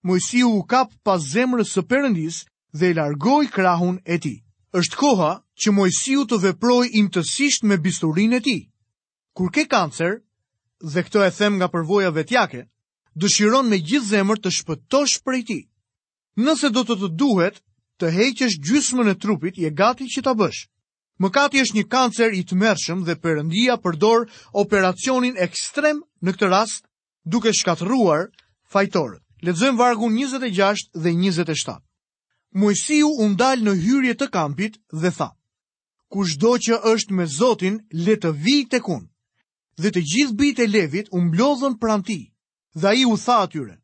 Mojsiu 0.03 0.49
u 0.59 0.63
kap 0.63 0.91
pas 1.03 1.21
zemrës 1.31 1.71
së 1.71 1.85
Perëndis 1.87 2.43
dhe 2.73 2.91
e 2.91 2.93
largoi 2.93 3.47
krahun 3.47 3.99
e 4.05 4.17
tij. 4.19 4.39
Është 4.75 4.95
koha 4.95 5.43
që 5.59 5.71
Mojsiu 5.71 6.25
të 6.27 6.39
veproj 6.43 6.89
imtësisht 6.99 7.63
me 7.67 7.77
bisturin 7.77 8.33
e 8.33 8.39
ti. 8.39 8.57
Kur 9.35 9.51
ke 9.51 9.65
kancer, 9.67 10.19
dhe 10.83 11.01
këto 11.03 11.23
e 11.23 11.31
them 11.31 11.59
nga 11.59 11.67
përvoja 11.71 12.11
vetjake, 12.15 12.67
dëshiron 13.15 13.67
me 13.67 13.77
gjithë 13.79 14.07
zemër 14.07 14.39
të 14.39 14.51
shpëtosh 14.59 15.17
për 15.25 15.37
e 15.39 15.43
ti. 15.47 15.59
Nëse 16.39 16.71
do 16.71 16.83
të 16.87 16.95
të 17.01 17.09
duhet 17.19 17.57
të 17.99 18.11
heqesh 18.15 18.55
gjysmën 18.63 19.11
e 19.11 19.15
trupit, 19.19 19.57
je 19.59 19.69
gati 19.75 20.07
që 20.07 20.21
të 20.23 20.33
bësh. 20.39 20.61
Mëkati 21.21 21.59
është 21.61 21.75
një 21.77 21.85
kancer 21.91 22.31
i 22.33 22.41
të 22.47 22.55
mërshëm 22.57 23.03
dhe 23.05 23.17
përëndia 23.21 23.75
përdor 23.83 24.23
operacionin 24.57 25.35
ekstrem 25.43 25.99
në 26.23 26.31
këtë 26.37 26.49
rast 26.49 26.87
duke 27.29 27.51
shkatruar 27.53 28.29
fajtorët. 28.71 29.21
Ledzojmë 29.41 29.77
vargun 29.79 30.13
26 30.17 30.87
dhe 31.01 31.11
27. 31.17 31.77
Mojësiu 32.53 33.09
undal 33.25 33.61
në 33.65 33.75
hyrje 33.83 34.15
të 34.19 34.27
kampit 34.33 34.75
dhe 35.01 35.11
tha, 35.17 35.29
ku 36.11 36.25
do 36.41 36.55
që 36.61 36.77
është 36.93 37.15
me 37.17 37.25
Zotin, 37.25 37.79
le 38.05 38.15
të 38.21 38.31
vij 38.43 38.65
të 38.69 38.79
kun, 38.85 39.07
dhe 39.81 39.89
të 39.91 40.03
gjithë 40.11 40.35
bit 40.41 40.59
e 40.59 40.67
levit 40.67 41.07
umblodhën 41.15 41.77
pranti, 41.81 42.19
dhe 42.73 42.95
i 42.97 43.05
u 43.05 43.17
tha 43.17 43.39
atyre, 43.45 43.77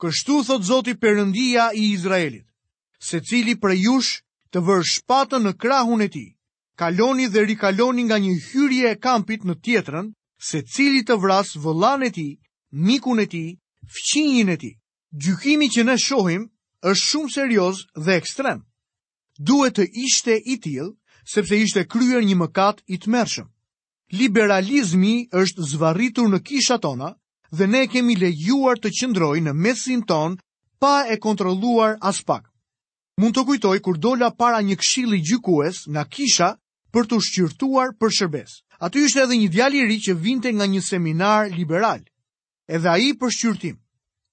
kështu 0.00 0.42
thot 0.46 0.64
Zoti 0.64 0.94
përëndia 0.96 1.68
i 1.76 1.92
Izraelit, 1.92 2.46
se 3.04 3.20
cili 3.20 3.54
për 3.56 3.74
jush 3.76 4.20
të 4.52 4.62
vërë 4.64 4.86
shpatën 4.94 5.44
në 5.44 5.52
krahun 5.60 6.00
e 6.02 6.08
ti, 6.08 6.24
kaloni 6.76 7.26
dhe 7.28 7.44
rikaloni 7.44 8.04
nga 8.08 8.18
një 8.18 8.32
hyrje 8.48 8.90
e 8.92 8.98
kampit 9.00 9.44
në 9.44 9.54
tjetërën, 9.60 10.10
se 10.40 10.62
cili 10.72 11.02
të 11.04 11.18
vrasë 11.20 11.60
vëllan 11.60 12.06
e 12.08 12.10
ti, 12.10 12.26
mikun 12.72 13.20
e 13.20 13.26
ti, 13.26 13.44
fqinjin 13.96 14.48
e 14.48 14.56
ti. 14.56 14.72
Gjykimi 15.10 15.66
që 15.74 15.82
ne 15.84 15.96
shohim 15.98 16.44
është 16.86 17.04
shumë 17.06 17.32
serioz 17.34 17.82
dhe 18.04 18.14
ekstrem. 18.16 18.60
Duhet 19.38 19.76
të 19.80 19.84
ishte 20.06 20.36
i 20.52 20.56
tillë 20.62 20.88
sepse 21.32 21.58
ishte 21.58 21.82
kryer 21.90 22.22
një 22.22 22.36
mëkat 22.40 22.84
i 22.88 22.96
tmerrshëm. 23.02 23.48
Liberalizmi 24.20 25.14
është 25.34 25.66
zvarritur 25.72 26.30
në 26.30 26.38
kishat 26.46 26.82
tona 26.86 27.10
dhe 27.50 27.66
ne 27.66 27.86
kemi 27.90 28.14
lejuar 28.20 28.78
të 28.78 28.90
qëndroj 29.00 29.40
në 29.42 29.54
mesin 29.58 30.02
ton 30.06 30.36
pa 30.80 31.04
e 31.10 31.16
kontroluar 31.18 31.96
as 32.00 32.22
pak. 32.22 32.46
Mund 33.18 33.34
të 33.36 33.42
kujtoj 33.46 33.78
kur 33.84 33.98
dola 33.98 34.30
para 34.30 34.62
një 34.62 34.76
kshili 34.80 35.18
gjykues 35.20 35.84
nga 35.90 36.04
kisha 36.08 36.54
për 36.94 37.06
të 37.06 37.18
shqyrtuar 37.26 37.92
për 38.00 38.10
shërbes. 38.16 38.62
Aty 38.80 39.02
ishte 39.04 39.20
edhe 39.22 39.36
një 39.36 39.50
djali 39.52 39.82
ri 39.86 39.98
që 40.00 40.14
vinte 40.16 40.52
nga 40.52 40.66
një 40.66 40.80
seminar 40.80 41.50
liberal, 41.52 42.00
edhe 42.70 42.88
a 42.88 42.96
i 42.98 43.12
për 43.18 43.30
shqyrtim. 43.36 43.76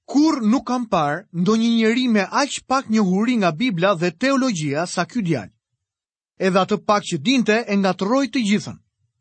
Kur 0.07 0.39
nuk 0.41 0.63
kam 0.69 0.86
parë, 0.88 1.25
ndo 1.36 1.55
një 1.59 1.69
njeri 1.75 2.05
me 2.07 2.24
aq 2.31 2.62
pak 2.67 2.88
një 2.89 3.03
huri 3.03 3.36
nga 3.41 3.51
Biblia 3.51 3.91
dhe 4.00 4.13
teologia 4.15 4.86
sa 4.88 5.03
kjo 5.03 5.19
djali. 5.21 5.51
Edhe 6.39 6.59
atë 6.63 6.77
pak 6.88 7.03
që 7.03 7.17
dinte 7.17 7.57
e 7.67 7.75
nga 7.75 7.91
të 7.91 8.07
rojtë 8.07 8.33
të 8.38 8.45
gjithën. 8.47 8.77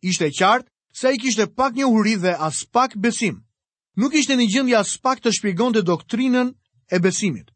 Ishte 0.06 0.30
qartë 0.38 0.70
se 0.94 1.10
i 1.10 1.18
kishte 1.18 1.48
pak 1.56 1.74
një 1.74 1.90
huri 1.90 2.14
dhe 2.22 2.36
as 2.38 2.62
pak 2.72 2.94
besim 2.94 3.42
nuk 3.96 4.14
ishte 4.14 4.34
një 4.36 4.46
gjendja 4.52 4.78
as 4.84 4.90
pak 5.02 5.22
të 5.24 5.32
shpjegon 5.32 5.72
të 5.76 5.82
doktrinën 5.88 6.52
e 6.92 6.98
besimit. 7.00 7.48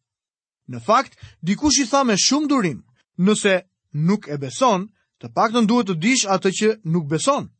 Në 0.70 0.78
fakt, 0.80 1.18
dikush 1.44 1.80
i 1.84 1.86
tha 1.90 2.02
me 2.04 2.16
shumë 2.18 2.48
durim, 2.48 2.80
nëse 3.18 3.62
nuk 4.08 4.28
e 4.32 4.38
beson, 4.40 4.88
të 5.20 5.26
pak 5.36 5.52
të 5.52 5.64
nduhet 5.66 5.90
të 5.90 5.96
dish 6.00 6.24
atë 6.32 6.50
që 6.58 6.68
nuk 6.88 7.06
beson. 7.10 7.50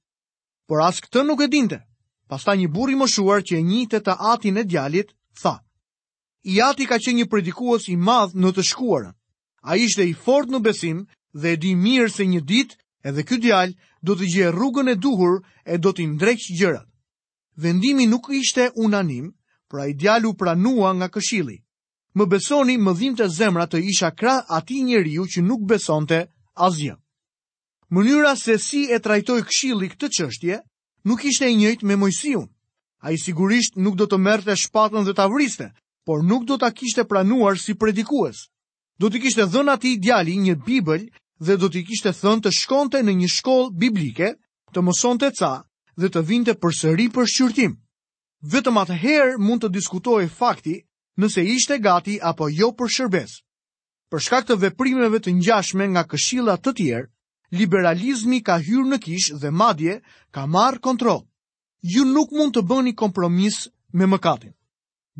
Por 0.68 0.80
as 0.84 1.00
këtë 1.04 1.26
nuk 1.28 1.42
e 1.44 1.48
dinte, 1.52 1.80
pasta 2.30 2.54
një 2.56 2.70
buri 2.72 2.96
moshuar 2.96 3.42
që 3.44 3.58
e 3.58 3.62
njitë 3.68 4.00
të 4.06 4.14
atin 4.32 4.60
e 4.62 4.64
djalit, 4.64 5.12
tha. 5.42 5.60
I 6.48 6.56
ati 6.64 6.86
ka 6.88 6.96
që 6.96 7.12
një 7.12 7.26
predikuos 7.28 7.88
i 7.92 7.96
madh 8.00 8.32
në 8.40 8.50
të 8.56 8.62
shkuarën. 8.70 9.12
A 9.68 9.76
ishte 9.76 10.06
i 10.08 10.14
fort 10.16 10.48
në 10.48 10.62
besim 10.64 11.04
dhe 11.36 11.52
e 11.52 11.60
di 11.60 11.74
mirë 11.76 12.08
se 12.14 12.24
një 12.24 12.40
dit 12.48 12.70
edhe 13.04 13.26
këtë 13.28 13.44
djalë 13.44 13.74
do 14.02 14.14
të 14.16 14.30
gje 14.32 14.46
rrugën 14.54 14.88
e 14.94 14.94
duhur 14.96 15.42
e 15.68 15.76
do 15.78 15.92
të 15.92 16.06
ndreqë 16.14 16.54
gjërat 16.60 16.89
vendimi 17.62 18.06
nuk 18.06 18.28
ishte 18.32 18.70
unanim, 18.76 19.34
pra 19.68 19.86
i 19.86 19.94
djalu 19.94 20.34
pranua 20.34 20.92
nga 20.94 21.08
këshili. 21.08 21.56
Më 22.14 22.26
besoni 22.26 22.74
më 22.78 22.92
të 23.18 23.26
zemra 23.36 23.66
të 23.66 23.78
isha 23.92 24.10
kra 24.10 24.40
ati 24.48 24.82
njeriu 24.82 25.24
që 25.30 25.40
nuk 25.42 25.60
besonte 25.68 26.26
azja. 26.54 26.96
Mënyra 27.90 28.36
se 28.36 28.58
si 28.58 28.82
e 28.90 28.98
trajtoj 28.98 29.42
këshili 29.42 29.88
këtë 29.92 30.08
qështje, 30.16 30.56
nuk 31.04 31.24
ishte 31.24 31.44
e 31.46 31.54
njëjt 31.54 31.82
me 31.86 31.96
mojësiu. 31.96 32.42
A 33.04 33.10
i 33.14 33.18
sigurisht 33.18 33.76
nuk 33.76 33.94
do 33.96 34.04
të 34.06 34.18
merte 34.18 34.54
shpatën 34.56 35.04
dhe 35.06 35.14
të 35.14 35.22
avriste, 35.22 35.70
por 36.06 36.22
nuk 36.24 36.44
do 36.50 36.58
të 36.58 36.72
kishte 36.78 37.04
pranuar 37.06 37.58
si 37.58 37.74
predikues. 37.74 38.36
Do 39.00 39.08
të 39.10 39.20
kishte 39.22 39.44
dhën 39.46 39.70
ati 39.72 39.96
djali 39.96 40.36
një 40.36 40.54
bibël 40.66 41.06
dhe 41.46 41.54
do 41.56 41.70
të 41.70 41.84
kishte 41.88 42.12
thënë 42.20 42.42
të 42.44 42.50
shkonte 42.58 42.98
në 43.02 43.12
një 43.20 43.30
shkollë 43.38 43.74
biblike, 43.80 44.34
të 44.72 44.78
mësonte 44.86 45.30
ca 45.38 45.54
dhe 45.98 46.08
të 46.10 46.22
vinte 46.28 46.54
për 46.54 46.74
sëri 46.80 47.08
për 47.12 47.26
shqyrtim. 47.30 47.74
Vetëm 48.52 48.78
atë 48.82 48.96
herë 49.02 49.38
mund 49.42 49.62
të 49.64 49.70
diskutoj 49.74 50.24
fakti 50.36 50.78
nëse 51.20 51.42
ishte 51.56 51.78
gati 51.82 52.18
apo 52.24 52.48
jo 52.48 52.70
për 52.72 52.92
shërbes. 52.98 53.30
Për 54.10 54.22
shkak 54.26 54.46
të 54.48 54.56
veprimeve 54.64 55.20
të 55.22 55.34
njashme 55.38 55.86
nga 55.92 56.02
këshilla 56.10 56.56
të 56.58 56.72
tjerë, 56.78 57.08
liberalizmi 57.58 58.40
ka 58.46 58.56
hyrë 58.62 58.88
në 58.90 58.98
kish 59.04 59.28
dhe 59.40 59.50
madje 59.50 60.00
ka 60.34 60.46
marë 60.46 60.80
kontrol. 60.82 61.22
Ju 61.82 62.04
nuk 62.04 62.32
mund 62.32 62.54
të 62.56 62.64
bëni 62.70 62.94
kompromis 62.98 63.60
me 63.92 64.06
mëkatin. 64.06 64.54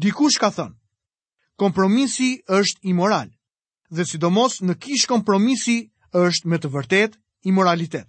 Dikush 0.01 0.39
ka 0.41 0.51
thënë, 0.51 0.75
kompromisi 1.59 2.41
është 2.49 2.81
imoral, 2.91 3.29
dhe 3.91 4.05
sidomos 4.07 4.61
në 4.63 4.75
kish 4.83 5.07
kompromisi 5.11 5.77
është 6.15 6.49
me 6.51 6.59
të 6.59 6.71
vërtet 6.75 7.19
imoralitet. 7.47 8.09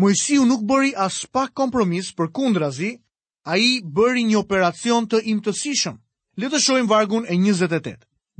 Mojësiu 0.00 0.44
nuk 0.48 0.62
bëri 0.64 0.94
as 0.96 1.16
pak 1.32 1.52
kompromis 1.54 2.12
për 2.16 2.30
kundrazi, 2.32 2.94
a 3.44 3.58
i 3.60 3.82
bëri 3.84 4.22
një 4.24 4.38
operacion 4.38 5.04
të 5.06 5.18
imtësishëm. 5.34 5.98
Le 6.40 6.48
të 6.48 6.60
shojmë 6.64 6.88
vargun 6.88 7.26
e 7.28 7.36
28. 7.36 7.98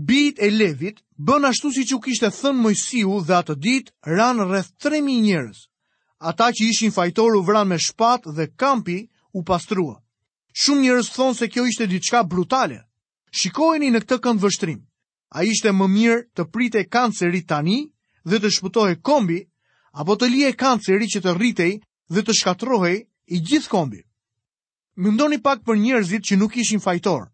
Bit 0.09 0.40
e 0.40 0.49
levit 0.50 1.02
bën 1.21 1.44
ashtu 1.44 1.73
si 1.76 1.85
që 1.90 1.99
kishte 2.06 2.30
thënë 2.32 2.62
Mojësiu 2.62 3.18
dhe 3.28 3.37
atë 3.40 3.59
dit 3.66 3.92
ranë 4.09 4.47
rreth 4.49 4.73
3.000 4.87 5.21
njërës. 5.26 5.61
Ata 6.32 6.49
që 6.56 6.71
ishin 6.73 6.94
fajtoru 6.94 7.42
vranë 7.44 7.71
me 7.75 7.78
shpat 7.85 8.30
dhe 8.37 8.49
kampi 8.56 8.97
u 9.37 9.44
pastrua. 9.44 9.99
Shumë 10.56 10.87
njërës 10.87 11.12
thonë 11.16 11.37
se 11.37 11.49
kjo 11.52 11.66
ishte 11.68 11.87
diçka 11.92 12.25
brutale. 12.25 12.80
Shikojni 13.40 13.90
në 13.92 14.00
këtë 14.06 14.21
këndë 14.25 14.40
vështrim. 14.47 14.80
A 15.37 15.44
ishte 15.49 15.73
më 15.73 15.87
mirë 15.88 16.18
të 16.37 16.49
prite 16.52 16.87
kanceri 16.92 17.42
tani 17.49 17.76
dhe 18.28 18.40
të 18.40 18.49
shpëtoj 18.56 18.90
kombi 19.02 19.42
apo 19.92 20.14
të 20.16 20.28
lije 20.32 20.52
kanceri 20.56 21.04
që 21.06 21.20
të 21.20 21.32
rritej 21.37 21.72
dhe 22.08 22.22
të 22.25 22.32
shkatrohej 22.38 22.96
i 23.04 23.38
gjithë 23.44 23.68
kombi. 23.68 24.00
Mëndoni 24.96 25.40
pak 25.44 25.62
për 25.64 25.78
njerëzit 25.80 26.25
që 26.28 26.37
nuk 26.38 26.56
ishin 26.56 26.80
fajtor. 26.80 27.28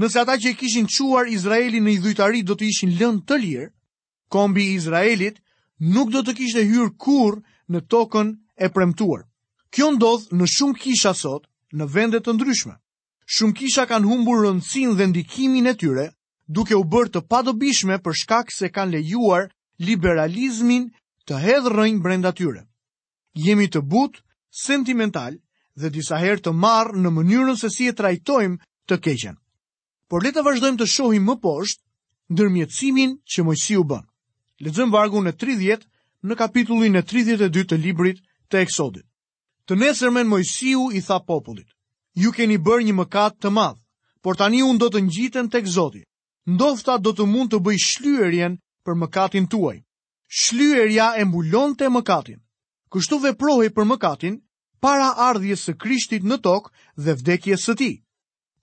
Nëse 0.00 0.18
ata 0.20 0.36
që 0.40 0.48
e 0.52 0.56
kishin 0.56 0.88
quar 0.88 1.28
Izraeli 1.28 1.80
në 1.80 1.90
i 1.92 1.98
dhujtari 2.00 2.42
do 2.42 2.54
të 2.56 2.64
ishin 2.68 2.92
lën 2.98 3.18
të 3.26 3.36
lirë, 3.42 3.68
kombi 4.32 4.64
Izraelit 4.76 5.38
nuk 5.78 6.10
do 6.12 6.22
të 6.24 6.34
kishte 6.38 6.64
hyrë 6.64 6.92
kur 6.96 7.40
në 7.68 7.80
tokën 7.92 8.36
e 8.56 8.68
premtuar. 8.72 9.24
Kjo 9.72 9.90
ndodh 9.92 10.28
në 10.36 10.46
shumë 10.56 10.78
kisha 10.80 11.12
sot 11.16 11.46
në 11.72 11.84
vendet 11.92 12.24
të 12.24 12.32
ndryshme. 12.36 12.76
Shumë 13.24 13.54
kisha 13.56 13.86
kanë 13.88 14.08
humbur 14.08 14.42
rëndësin 14.44 14.96
dhe 14.96 15.06
ndikimin 15.12 15.66
e 15.70 15.74
tyre, 15.76 16.06
duke 16.48 16.76
u 16.76 16.84
bërë 16.84 17.12
të 17.12 17.20
padobishme 17.28 17.96
për 18.04 18.12
shkak 18.24 18.52
se 18.52 18.68
kanë 18.72 18.96
lejuar 18.96 19.48
liberalizmin 19.78 20.90
të 21.30 21.38
hedhërojnë 21.42 22.00
brenda 22.04 22.30
tyre. 22.38 22.62
Jemi 23.42 23.66
të 23.70 23.82
butë, 23.92 24.22
sentimental 24.62 25.36
dhe 25.78 25.90
disa 25.94 26.18
herë 26.22 26.42
të 26.44 26.52
marë 26.62 26.98
në 27.04 27.12
mënyrën 27.18 27.58
se 27.60 27.70
si 27.74 27.86
e 27.90 27.94
trajtojmë 28.00 28.58
të 28.90 28.98
keqen. 29.04 29.36
Por 30.10 30.22
le 30.26 30.32
të 30.34 30.42
vazhdojmë 30.48 30.78
të 30.82 30.88
shohim 30.94 31.28
më 31.30 31.36
poshtë 31.44 31.84
ndërmjetësimin 32.34 33.14
që 33.32 33.44
Mojsiu 33.46 33.84
bën. 33.92 34.02
Lexojmë 34.64 34.92
vargu 34.94 35.22
në 35.24 35.34
30 35.42 35.86
në 36.28 36.36
kapitullin 36.42 36.98
e 36.98 37.02
32 37.12 37.64
të 37.70 37.78
librit 37.84 38.18
të 38.52 38.62
Eksodit. 38.66 39.06
Të 39.66 39.78
nesërmen 39.80 40.28
Mojsiu 40.30 40.88
i 40.92 41.00
tha 41.06 41.18
popullit: 41.28 41.68
Ju 42.22 42.32
keni 42.36 42.58
bërë 42.58 42.86
një 42.88 42.98
mëkat 42.98 43.38
të 43.42 43.50
madh, 43.56 43.78
por 44.22 44.36
tani 44.42 44.62
unë 44.66 44.78
do 44.82 44.90
të 44.96 45.04
njitën 45.06 45.48
tek 45.54 45.66
Zoti. 45.76 46.02
Ndofta 46.50 46.98
do 46.98 47.14
të 47.14 47.26
mund 47.30 47.52
të 47.54 47.62
bëj 47.62 47.78
shlyerjen 47.88 48.58
për 48.84 48.94
mëkatin 49.04 49.46
tuaj 49.48 49.78
shlyerja 50.32 51.12
e 51.20 51.24
mbulon 51.28 51.74
të 51.76 51.90
mëkatin. 51.92 52.38
Kështu 52.92 53.18
prohej 53.36 53.68
për 53.76 53.84
mëkatin, 53.92 54.40
para 54.80 55.12
ardhjes 55.28 55.60
së 55.68 55.74
krishtit 55.76 56.24
në 56.24 56.36
tokë 56.44 56.70
dhe 57.04 57.14
vdekjes 57.20 57.64
së 57.64 57.74
ti. 57.80 57.92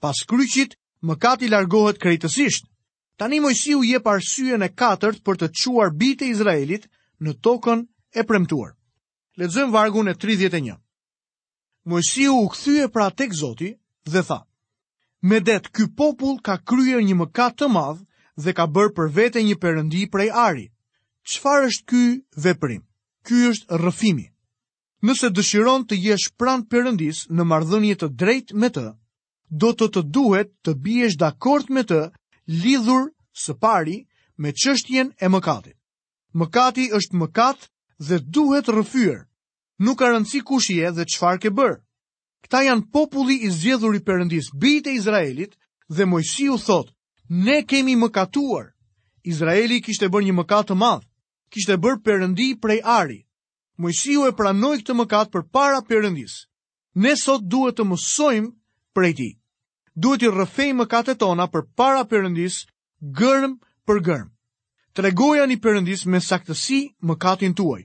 Pas 0.02 0.18
kryqit, 0.26 0.74
mëkati 1.04 1.48
largohet 1.50 1.98
krejtësisht. 2.02 2.66
Tani 3.18 3.40
mojësi 3.40 3.74
u 3.76 3.84
je 3.84 4.00
parësyën 4.00 4.64
e 4.64 4.70
katërt 4.70 5.22
për 5.24 5.36
të 5.38 5.48
quar 5.60 5.94
bite 5.94 6.26
Izraelit 6.26 6.88
në 7.22 7.32
tokën 7.44 7.86
e 8.16 8.24
premtuar. 8.24 8.74
Ledzëm 9.40 9.72
vargun 9.72 10.08
e 10.08 10.16
31. 10.18 10.74
Mojësi 11.90 12.28
u 12.34 12.48
këthyë 12.50 12.88
pra 12.94 13.10
tek 13.12 13.34
zoti 13.34 13.76
dhe 14.06 14.22
tha, 14.28 14.40
Me 15.22 15.40
det, 15.40 15.68
ky 15.76 15.84
popull 15.98 16.40
ka 16.40 16.56
kryer 16.64 17.04
një 17.04 17.16
mëkat 17.20 17.58
të 17.60 17.68
madhë 17.76 18.06
dhe 18.44 18.52
ka 18.56 18.64
bërë 18.72 18.94
për 18.96 19.08
vete 19.18 19.44
një 19.44 19.56
përëndi 19.60 20.06
prej 20.12 20.30
arit. 20.32 20.72
Qëfar 21.30 21.66
është 21.70 21.84
ky 21.92 22.04
veprim? 22.44 22.82
Ky 23.28 23.38
është 23.52 23.78
rëfimi. 23.84 24.24
Nëse 25.06 25.28
dëshiron 25.30 25.84
të 25.86 25.98
jesh 26.04 26.26
pran 26.42 26.64
përëndis 26.72 27.20
në 27.38 27.44
mardhënje 27.52 27.98
të 28.02 28.08
drejt 28.22 28.54
me 28.62 28.70
të, 28.74 28.86
do 29.62 29.70
të 29.78 29.86
të 29.94 30.02
duhet 30.18 30.50
të 30.66 30.74
biesh 30.88 31.18
dakort 31.22 31.68
me 31.78 31.84
të 31.88 32.00
lidhur 32.64 33.06
së 33.44 33.54
pari 33.66 34.00
me 34.42 34.54
qështjen 34.62 35.12
e 35.26 35.30
mëkatit. 35.36 35.78
Mëkati 36.42 36.86
është 37.00 37.20
mëkat 37.22 37.70
dhe 38.10 38.20
duhet 38.38 38.70
rëfyër, 38.80 39.22
Nuk 39.86 39.96
ka 40.02 40.10
rëndësi 40.12 40.40
kush 40.50 40.72
je 40.76 40.88
dhe 40.98 41.04
çfarë 41.14 41.40
ke 41.46 41.50
bër. 41.56 41.78
Këta 42.44 42.66
janë 42.68 42.90
populli 42.96 43.38
i 43.48 43.50
zgjedhur 43.56 43.96
i 43.96 44.02
Perëndis, 44.04 44.50
bijtë 44.60 44.92
e 44.92 44.96
Izraelit, 45.00 45.54
dhe 45.96 46.04
Mojsiu 46.12 46.58
thotë: 46.60 46.92
Ne 47.46 47.62
kemi 47.64 47.94
mëkatuar. 48.02 48.74
Izraeli 49.32 49.78
kishte 49.86 50.10
bërë 50.12 50.28
një 50.28 50.36
mëkat 50.42 50.68
të 50.68 50.76
madh 50.84 51.08
kishte 51.54 51.76
bërë 51.84 52.02
përëndi 52.06 52.48
prej 52.64 52.80
ari. 52.96 53.20
Mojësiu 53.84 54.26
e 54.30 54.36
pranoj 54.40 54.76
këtë 54.82 54.96
mëkat 55.00 55.30
për 55.34 55.44
para 55.56 55.80
përëndis. 55.88 56.34
Ne 57.04 57.14
sot 57.22 57.44
duhet 57.52 57.78
të 57.80 57.86
mësojmë 57.90 58.50
prej 58.96 59.14
ti. 59.20 59.30
Duhet 60.04 60.24
i 60.28 60.32
rëfej 60.36 60.72
mëkatet 60.80 61.20
tona 61.22 61.46
për 61.54 61.64
para 61.80 62.04
përëndis, 62.12 62.58
gërm 63.20 63.56
për 63.90 64.02
gërm. 64.08 64.28
Tregoja 64.98 65.46
një 65.48 65.60
përëndis 65.64 66.04
me 66.12 66.20
saktësi 66.22 66.80
mëkatin 67.10 67.56
tuaj. 67.56 67.82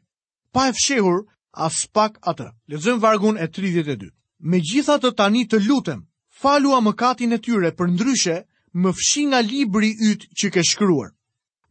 Pa 0.54 0.68
e 0.70 0.74
fshehur, 0.78 1.22
as 1.52 1.84
pak 1.94 2.18
atë. 2.30 2.48
Lezëm 2.72 3.00
vargun 3.02 3.38
e 3.38 3.46
32. 3.50 4.10
Me 4.50 4.60
gjithat 4.60 5.02
të 5.02 5.14
tani 5.20 5.44
të 5.46 5.60
lutem, 5.66 6.02
falua 6.42 6.80
mëkatin 6.84 7.32
e 7.32 7.38
tyre 7.38 7.70
për 7.78 7.90
ndryshe, 7.94 8.40
më 8.82 8.90
fshi 8.98 9.22
nga 9.30 9.40
libri 9.46 9.92
ytë 10.10 10.28
që 10.40 10.48
ke 10.54 10.62
shkruar. 10.70 11.12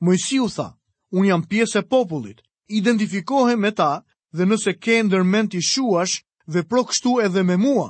Mojësiu 0.04 0.48
tha, 0.56 0.70
unë 1.14 1.28
jam 1.30 1.44
pjesë 1.46 1.80
e 1.84 1.88
popullit, 1.92 2.40
identifikohem 2.78 3.60
me 3.62 3.72
ta 3.78 3.92
dhe 4.36 4.44
nëse 4.50 4.72
ke 4.84 4.96
ndërmend 5.06 5.52
të 5.54 5.60
shuash 5.70 6.16
dhe 6.52 6.62
pro 6.70 6.82
kështu 6.90 7.12
edhe 7.26 7.44
me 7.46 7.58
mua, 7.66 7.88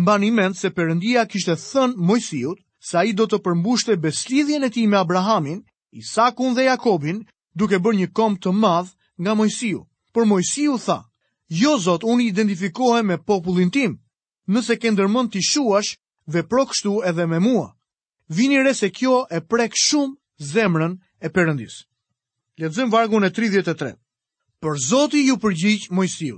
mba 0.00 0.14
një 0.22 0.30
mend 0.38 0.54
se 0.58 0.68
përëndia 0.76 1.22
kishte 1.30 1.54
thën 1.56 1.94
mojësijut, 2.08 2.58
sa 2.88 3.04
i 3.08 3.14
do 3.16 3.24
të 3.28 3.38
përmbushte 3.44 3.94
beslidhjen 4.02 4.64
e 4.66 4.70
ti 4.74 4.86
me 4.90 4.98
Abrahamin, 4.98 5.62
Isakun 5.94 6.54
dhe 6.56 6.64
Jakobin, 6.66 7.22
duke 7.54 7.78
bërë 7.78 7.96
një 8.00 8.08
kom 8.12 8.34
të 8.42 8.50
madh 8.52 8.90
nga 9.22 9.32
mojësiju. 9.38 9.80
Por 10.12 10.26
mojësiju 10.26 10.74
tha, 10.84 10.98
jo 11.48 11.76
zot, 11.78 12.02
unë 12.02 12.26
identifikohem 12.26 13.06
me 13.06 13.16
popullin 13.22 13.70
tim, 13.70 13.94
nëse 14.50 14.74
ke 14.80 14.90
ndërmend 14.90 15.30
të 15.30 15.40
shuash 15.52 15.94
dhe 16.26 16.42
pro 16.50 16.64
kështu 16.66 17.00
edhe 17.06 17.26
me 17.30 17.38
mua. 17.38 17.70
Vini 18.28 18.58
re 18.58 18.74
se 18.74 18.90
kjo 18.90 19.22
e 19.30 19.38
prek 19.50 19.72
shumë 19.84 20.16
zemrën 20.52 20.98
e 21.22 21.30
përëndisë. 21.30 21.80
Lexojm 22.56 22.90
vargun 22.94 23.24
e 23.26 23.30
33. 23.34 23.94
Për 24.62 24.76
Zoti 24.86 25.22
ju 25.26 25.34
përgjigj 25.42 25.88
Mojsiu. 25.90 26.36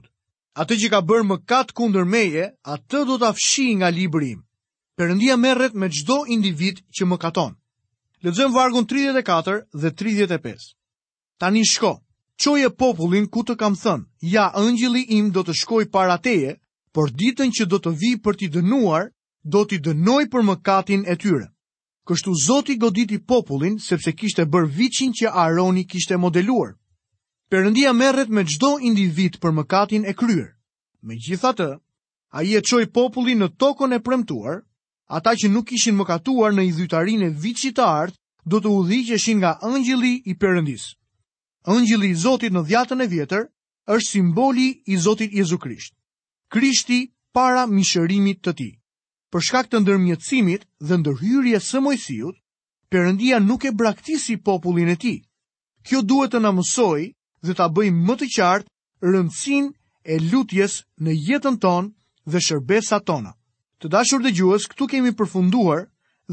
Atë 0.56 0.78
që 0.80 0.88
ka 0.94 1.00
bërë 1.04 1.26
mëkat 1.28 1.74
kundër 1.76 2.06
meje, 2.08 2.46
atë 2.74 3.02
do 3.06 3.18
ta 3.20 3.28
afshi 3.34 3.66
nga 3.76 3.90
libri 3.92 4.30
im. 4.32 4.40
Perëndia 4.96 5.36
merret 5.36 5.74
me 5.76 5.90
çdo 5.92 6.22
individ 6.32 6.80
që 6.96 7.04
mëkaton. 7.10 7.52
Lexojm 8.24 8.54
vargun 8.56 8.88
34 8.88 9.60
dhe 9.82 9.90
35. 9.92 10.72
Tani 11.40 11.64
shko. 11.72 11.92
Çoje 12.40 12.68
popullin 12.70 13.28
ku 13.32 13.44
të 13.44 13.54
kam 13.60 13.76
thënë, 13.76 14.04
ja 14.32 14.48
ëngjili 14.60 15.02
im 15.18 15.28
do 15.32 15.44
të 15.44 15.52
shkoj 15.60 15.84
para 15.92 16.16
teje, 16.20 16.56
por 16.92 17.12
ditën 17.12 17.52
që 17.56 17.64
do 17.68 17.76
të 17.80 17.92
vi 18.00 18.10
për 18.24 18.34
t'i 18.40 18.48
dënuar, 18.56 19.08
do 19.44 19.64
t'i 19.68 19.78
dënoj 19.86 20.24
për 20.32 20.44
mëkatin 20.48 21.04
e 21.08 21.14
tyre 21.16 21.46
kështu 22.06 22.32
Zoti 22.46 22.74
goditi 22.82 23.18
popullin 23.18 23.78
sepse 23.82 24.12
kishte 24.18 24.44
bër 24.54 24.66
viçin 24.78 25.10
që 25.20 25.30
Aroni 25.44 25.84
kishte 25.90 26.16
modeluar. 26.22 26.72
Perëndia 27.50 27.92
merret 27.94 28.28
me 28.34 28.44
çdo 28.52 28.70
individ 28.90 29.38
për 29.42 29.52
mëkatin 29.58 30.06
e 30.10 30.14
kryer. 30.20 30.48
Megjithatë, 31.02 31.68
ai 32.38 32.54
e 32.54 32.60
çoi 32.68 32.86
popullin 32.94 33.42
në 33.42 33.48
tokën 33.62 33.94
e 33.94 34.00
premtuar, 34.06 34.62
ata 35.16 35.32
që 35.38 35.50
nuk 35.50 35.66
kishin 35.70 35.98
mëkatuar 35.98 36.54
në 36.54 36.62
idhytarinë 36.70 37.26
e 37.28 37.34
viçit 37.42 37.76
të 37.76 37.82
art, 37.86 38.14
do 38.46 38.60
të 38.62 38.70
udhëheqeshin 38.78 39.40
nga 39.42 39.52
ëngjëlli 39.68 40.14
i 40.30 40.34
Perëndis. 40.38 40.84
Ëngjëlli 41.70 42.10
i 42.14 42.18
Zotit 42.24 42.54
në 42.54 42.62
dhjatën 42.68 43.02
e 43.02 43.06
vjetër 43.10 43.44
është 43.96 44.10
simboli 44.12 44.68
i 44.86 44.94
Zotit 45.06 45.34
Jezu 45.34 45.58
Krisht. 45.58 45.94
Krishti 46.50 47.00
para 47.34 47.66
mishërimit 47.66 48.42
të 48.42 48.52
tij. 48.58 48.72
Për 49.34 49.42
shkak 49.46 49.68
të 49.72 49.78
ndërmjetësimit 49.84 50.64
dhe 50.88 50.96
ndërhyrjes 51.02 51.70
së 51.72 51.80
Mojsiut, 51.86 52.36
Perëndia 52.94 53.40
nuk 53.46 53.64
e 53.66 53.72
braktisi 53.80 54.36
popullin 54.48 54.88
e 54.88 54.94
tij. 55.04 55.16
Kjo 55.86 56.02
duhet 56.10 56.32
të 56.34 56.40
na 56.44 56.52
mësojë 56.58 57.08
dhe 57.46 57.54
ta 57.58 57.66
bëjmë 57.78 58.04
më 58.10 58.14
të 58.20 58.26
qartë 58.36 59.08
rëndësinë 59.10 59.72
e 60.06 60.18
lutjes 60.30 60.76
në 61.04 61.16
jetën 61.30 61.56
tonë 61.64 61.90
dhe 62.32 62.42
shërbesat 62.46 63.02
tona. 63.10 63.32
Të 63.82 63.90
dashur 63.96 64.22
dëgjues, 64.26 64.68
këtu 64.72 64.86
kemi 64.92 65.12
përfunduar 65.18 65.82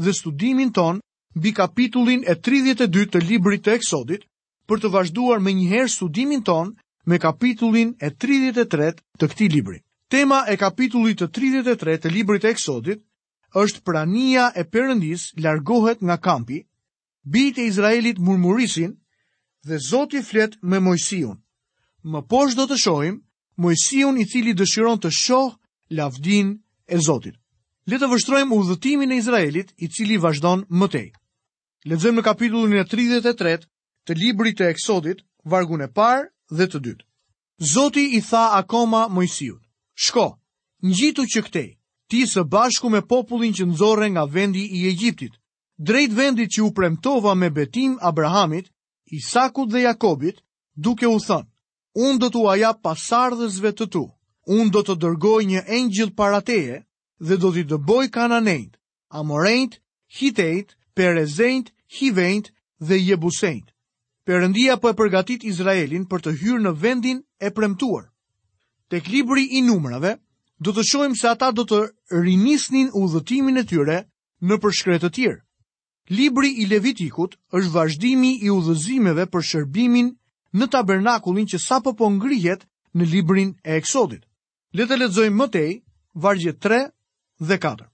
dhe 0.04 0.12
studimin 0.20 0.70
ton 0.78 1.00
mbi 1.38 1.50
kapitullin 1.58 2.22
e 2.30 2.36
32 2.46 3.08
të 3.14 3.24
librit 3.28 3.64
të 3.66 3.74
Eksodit 3.78 4.22
për 4.70 4.82
të 4.84 4.92
vazhduar 4.94 5.42
më 5.44 5.56
njëherë 5.58 5.90
studimin 5.96 6.46
ton 6.50 6.74
me 7.10 7.18
kapitullin 7.26 7.90
e 8.06 8.14
33 8.26 8.94
të 9.18 9.24
këtij 9.32 9.50
libri. 9.58 9.83
Tema 10.12 10.44
e 10.48 10.54
kapitullit 10.60 11.22
të 11.22 11.28
33 11.64 11.94
të 12.04 12.10
librit 12.12 12.42
të 12.44 12.50
Eksodit 12.54 13.00
është 13.62 13.80
prania 13.88 14.50
e 14.56 14.64
përëndis 14.68 15.30
largohet 15.46 16.02
nga 16.04 16.18
kampi. 16.26 16.60
bit 17.34 17.58
e 17.58 17.64
Izraelit 17.64 18.18
murmurisin 18.18 18.90
dhe 19.66 19.78
Zoti 19.84 20.20
flet 20.22 20.58
me 20.62 20.78
Mojsiun. 20.86 21.38
Më 22.12 22.20
poshtë 22.28 22.56
do 22.58 22.64
të 22.68 22.76
shohim 22.84 23.14
Mojsiun 23.64 24.18
i 24.20 24.26
cili 24.28 24.52
dëshiron 24.52 25.00
të 25.00 25.10
shoh 25.10 25.54
lavdin 25.90 26.60
e 26.86 26.98
Zotit. 27.00 27.36
Le 27.88 27.96
të 27.98 28.10
vështrojmë 28.12 28.52
udhëtimin 28.54 29.12
e 29.12 29.16
Izraelit 29.22 29.72
i 29.84 29.88
cili 29.88 30.16
vazhdon 30.20 30.66
më 30.68 30.86
tej. 30.92 31.08
Lexojmë 31.88 32.18
në 32.18 32.22
kapitullin 32.28 32.76
e 32.76 32.84
33 32.92 33.56
të 34.06 34.16
librit 34.20 34.58
të 34.58 34.68
Eksodit, 34.76 35.24
vargun 35.52 35.80
e 35.80 35.88
parë 35.96 36.28
dhe 36.58 36.68
të 36.68 36.78
dytë. 36.86 37.04
Zoti 37.72 38.04
i 38.16 38.20
tha 38.28 38.44
akoma 38.60 39.06
Mojsiut: 39.08 39.63
Shko, 39.94 40.28
njitu 40.82 41.22
që 41.30 41.42
këtej, 41.46 41.68
ti 42.10 42.24
së 42.26 42.42
bashku 42.50 42.90
me 42.90 43.00
popullin 43.06 43.54
që 43.54 43.66
nëzore 43.70 44.08
nga 44.10 44.24
vendi 44.26 44.64
i 44.78 44.86
Egjiptit, 44.90 45.32
drejt 45.78 46.12
vendit 46.12 46.50
që 46.54 46.62
u 46.66 46.70
premtova 46.74 47.34
me 47.34 47.50
betim 47.50 47.94
Abrahamit, 48.02 48.70
Isakut 49.18 49.70
dhe 49.70 49.82
Jakobit, 49.84 50.40
duke 50.74 51.06
u 51.06 51.18
thënë, 51.22 51.46
unë 52.06 52.18
do 52.22 52.28
të 52.32 52.40
uaja 52.42 52.70
pasardhësve 52.82 53.70
të 53.78 53.86
tu, 53.92 54.04
unë 54.56 54.72
do 54.74 54.82
të 54.86 54.96
dërgoj 55.04 55.44
një 55.50 55.62
engjil 55.78 56.10
parateje 56.18 56.80
dhe 57.26 57.36
do 57.42 57.52
t'i 57.52 57.62
dëboj 57.70 58.04
kananejt, 58.14 58.80
amorejt, 59.20 59.78
hitejt, 60.18 60.74
perezejt, 60.96 61.70
hivejt 61.98 62.50
dhe 62.88 62.96
jebusejt. 63.10 63.70
Perëndia 64.26 64.80
po 64.80 64.88
për 64.88 64.94
e 64.94 64.96
përgatit 65.02 65.44
Izraelin 65.52 66.08
për 66.08 66.20
të 66.24 66.36
hyrë 66.40 66.64
në 66.64 66.72
vendin 66.82 67.20
e 67.44 67.50
premtuar 67.56 68.08
tek 68.94 69.08
libri 69.12 69.42
i 69.58 69.60
numrave, 69.66 70.14
do 70.62 70.70
të 70.70 70.82
shojmë 70.88 71.18
se 71.18 71.26
ata 71.26 71.48
do 71.50 71.64
të 71.70 71.78
rinisnin 72.22 72.92
udhëtimin 72.94 73.58
e 73.58 73.64
tyre 73.66 73.96
në 74.46 74.58
përshkret 74.62 75.02
të 75.02 75.08
tjerë. 75.16 75.40
Libri 76.18 76.52
i 76.62 76.66
Levitikut 76.70 77.34
është 77.58 77.72
vazhdimi 77.74 78.30
i 78.46 78.52
udhëzimeve 78.54 79.24
për 79.34 79.46
shërbimin 79.50 80.12
në 80.60 80.68
tabernakulin 80.76 81.48
që 81.50 81.58
sapo 81.64 81.94
po 81.98 82.10
ngrihet 82.14 82.62
në 82.94 83.08
librin 83.16 83.50
e 83.66 83.80
Eksodit. 83.80 84.22
Le 84.78 84.86
të 84.86 85.00
lexojmë 85.02 85.38
më 85.42 85.46
tej 85.56 85.72
3 86.14 86.88
dhe 87.48 87.58
4. 87.66 87.88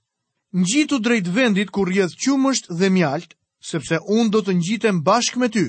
Ngjitu 0.61 0.99
drejt 1.01 1.33
vendit 1.39 1.69
ku 1.73 1.85
rrjedh 1.87 2.13
qumësht 2.21 2.69
dhe 2.77 2.93
mjalt, 2.93 3.33
sepse 3.71 3.97
unë 4.05 4.29
do 4.35 4.45
të 4.45 4.53
ngjitem 4.59 5.01
bashkë 5.09 5.39
me 5.41 5.49
ty, 5.49 5.65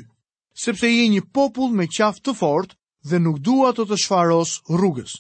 sepse 0.67 0.93
je 0.93 1.09
një 1.17 1.23
popull 1.33 1.73
me 1.73 1.89
qafë 1.89 2.21
të 2.21 2.37
fortë 2.43 2.77
dhe 3.03 3.19
nuk 3.21 3.39
dua 3.45 3.73
të 3.75 3.85
të 3.91 3.97
shfaros 4.05 4.57
rrugës. 4.71 5.15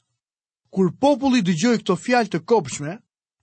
Kur 0.72 0.92
populli 0.96 1.42
dëgjoi 1.44 1.82
këtë 1.82 1.96
fjalë 2.04 2.30
të 2.34 2.40
kopshme, 2.48 2.94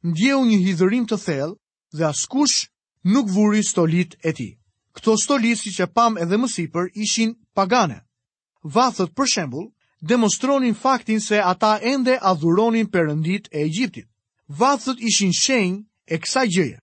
ndjeu 0.07 0.39
një 0.47 0.57
hidhërim 0.65 1.05
të 1.07 1.17
thellë 1.25 1.55
dhe 1.97 2.05
askush 2.07 2.57
nuk 3.03 3.27
vuri 3.29 3.63
stolit 3.63 4.15
e 4.23 4.31
tij. 4.33 4.51
Këto 4.95 5.17
stoli 5.21 5.55
siç 5.55 5.79
e 5.79 5.87
pam 5.95 6.17
edhe 6.17 6.37
më 6.39 6.47
sipër 6.55 6.87
ishin 6.95 7.35
pagane. 7.55 7.99
Vathët 8.63 9.13
për 9.15 9.27
shembull 9.33 9.67
demonstronin 10.01 10.73
faktin 10.75 11.19
se 11.21 11.37
ata 11.39 11.77
ende 11.83 12.15
adhuronin 12.19 12.87
përëndit 12.89 13.51
e 13.53 13.65
Egjiptit. 13.67 14.07
Vathët 14.59 14.99
ishin 14.99 15.31
shenj 15.35 15.83
e 16.09 16.15
kësaj 16.17 16.47
gjëje. 16.55 16.79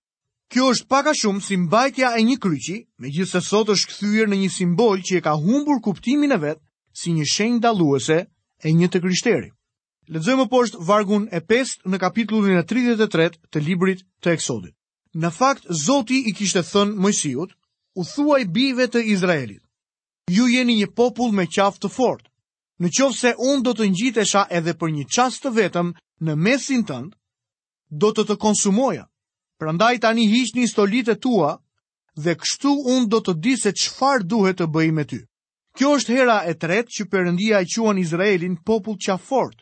Kjo 0.47 0.69
është 0.71 0.87
pak 0.87 1.05
a 1.11 1.13
shumë 1.19 1.43
si 1.43 1.57
mbajtja 1.57 2.13
e 2.15 2.21
një 2.23 2.37
kryqi, 2.39 2.77
me 3.03 3.09
gjithë 3.11 3.31
se 3.33 3.41
sot 3.49 3.67
është 3.69 3.87
këthyër 3.91 4.27
në 4.31 4.37
një 4.45 4.49
simbol 4.55 5.01
që 5.03 5.17
e 5.17 5.21
ka 5.25 5.33
humbur 5.35 5.81
kuptimin 5.83 6.31
e 6.31 6.39
vetë 6.39 6.63
si 6.97 7.11
një 7.15 7.25
shenjë 7.29 7.61
dalluese 7.63 8.15
e 8.65 8.73
një 8.73 8.87
të 8.93 8.99
krishterit. 9.03 9.53
Lexojmë 10.15 10.45
poshtë 10.53 10.81
vargun 10.87 11.27
e 11.37 11.41
5 11.51 11.83
në 11.91 11.97
kapitullin 12.01 12.57
e 12.61 12.63
33 12.71 13.27
të 13.53 13.61
librit 13.65 14.01
të 14.23 14.33
Eksodit. 14.37 14.73
Në 15.23 15.29
fakt 15.39 15.67
Zoti 15.83 16.21
i 16.29 16.33
kishte 16.37 16.63
thënë 16.69 16.95
Mojsiut, 17.05 17.51
u 17.99 18.05
thuaj 18.13 18.41
bijve 18.55 18.87
të 18.89 19.03
Izraelit: 19.13 19.61
Ju 20.37 20.47
jeni 20.49 20.77
një 20.79 20.87
popull 20.97 21.33
me 21.37 21.45
qafë 21.57 21.81
të 21.83 21.89
fortë. 21.97 22.31
Në 22.81 22.89
qovë 22.97 23.17
se 23.19 23.33
unë 23.49 23.63
do 23.67 23.73
të 23.77 23.87
ngjitesha 23.93 24.47
edhe 24.57 24.73
për 24.81 24.91
një 24.97 25.05
qast 25.15 25.41
të 25.43 25.51
vetëm 25.59 25.93
në 26.25 26.35
mesin 26.47 26.81
tëndë, 26.89 27.13
do 28.01 28.09
të 28.13 28.25
të 28.29 28.35
konsumoja. 28.45 29.05
Prandaj 29.61 29.93
tani 30.05 30.25
hiqni 30.33 30.65
stolit 30.73 31.09
e 31.09 31.15
tua 31.27 31.53
dhe 32.17 32.35
kështu 32.41 32.73
unë 32.95 33.07
do 33.13 33.21
të 33.23 33.33
di 33.43 33.55
se 33.63 33.73
çfarë 33.83 34.23
duhet 34.33 34.57
të 34.61 34.67
bëj 34.75 34.89
me 34.97 35.05
ty. 35.11 35.19
Kjo 35.77 35.91
është 35.99 36.15
hera 36.17 36.35
e 36.49 36.55
tretë 36.57 36.89
që 36.95 37.05
Perëndia 37.09 37.59
e 37.61 37.67
quan 37.69 37.99
Izraelin 38.01 38.55
popull 38.65 38.95
qafort. 39.05 39.59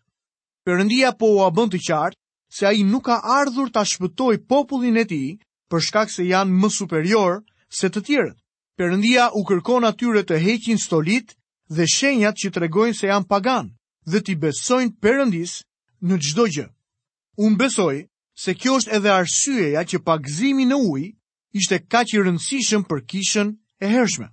Perëndia 0.63 1.09
po 1.19 1.27
ua 1.35 1.49
bën 1.51 1.73
të 1.73 1.81
qartë 1.89 2.19
se 2.55 2.67
ai 2.69 2.85
nuk 2.87 3.03
ka 3.09 3.17
ardhur 3.39 3.67
ta 3.73 3.83
shpëtojë 3.83 4.45
popullin 4.47 4.95
e 4.95 5.03
tij 5.11 5.31
për 5.69 5.79
shkak 5.87 6.09
se 6.15 6.23
janë 6.31 6.55
më 6.61 6.69
superior 6.71 7.33
se 7.67 7.89
të 7.91 7.99
tjerët. 8.05 8.37
Perëndia 8.79 9.27
u 9.35 9.43
kërkon 9.49 9.83
atyre 9.89 10.23
të 10.23 10.39
heqin 10.45 10.79
stolit 10.85 11.35
dhe 11.75 11.83
shenjat 11.95 12.39
që 12.39 12.49
tregojnë 12.55 12.95
se 12.97 13.11
janë 13.11 13.27
pagan 13.31 13.67
dhe 14.11 14.21
ti 14.23 14.37
besojnë 14.43 14.95
Perëndis 15.03 15.57
në 16.07 16.15
çdo 16.25 16.47
gjë. 16.53 16.67
Unë 17.43 17.59
besoj 17.59 17.95
se 18.43 18.55
kjo 18.61 18.79
është 18.79 18.95
edhe 18.97 19.11
arsyeja 19.19 19.83
që 19.89 19.99
pagëzimi 20.07 20.63
në 20.71 20.79
ujë 20.89 21.11
ishte 21.59 21.83
kaq 21.91 22.15
i 22.15 22.23
rëndësishëm 22.23 22.87
për 22.89 23.03
kishën 23.11 23.51
e 23.83 23.87
hershme 23.93 24.29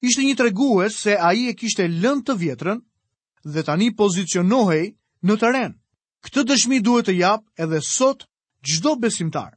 ishte 0.00 0.22
një 0.24 0.34
tregues 0.38 0.96
se 0.96 1.16
a 1.20 1.32
i 1.36 1.48
e 1.48 1.54
kishte 1.54 1.84
lënd 1.88 2.24
të 2.26 2.36
vjetrën 2.40 2.78
dhe 3.44 3.62
tani 3.64 3.90
pozicionohej 3.96 4.94
në 5.24 5.34
teren. 5.40 5.76
Këtë 6.24 6.44
dëshmi 6.50 6.80
duhet 6.84 7.08
të 7.08 7.14
japë 7.18 7.62
edhe 7.64 7.80
sot 7.84 8.26
gjdo 8.64 8.94
besimtar. 9.00 9.54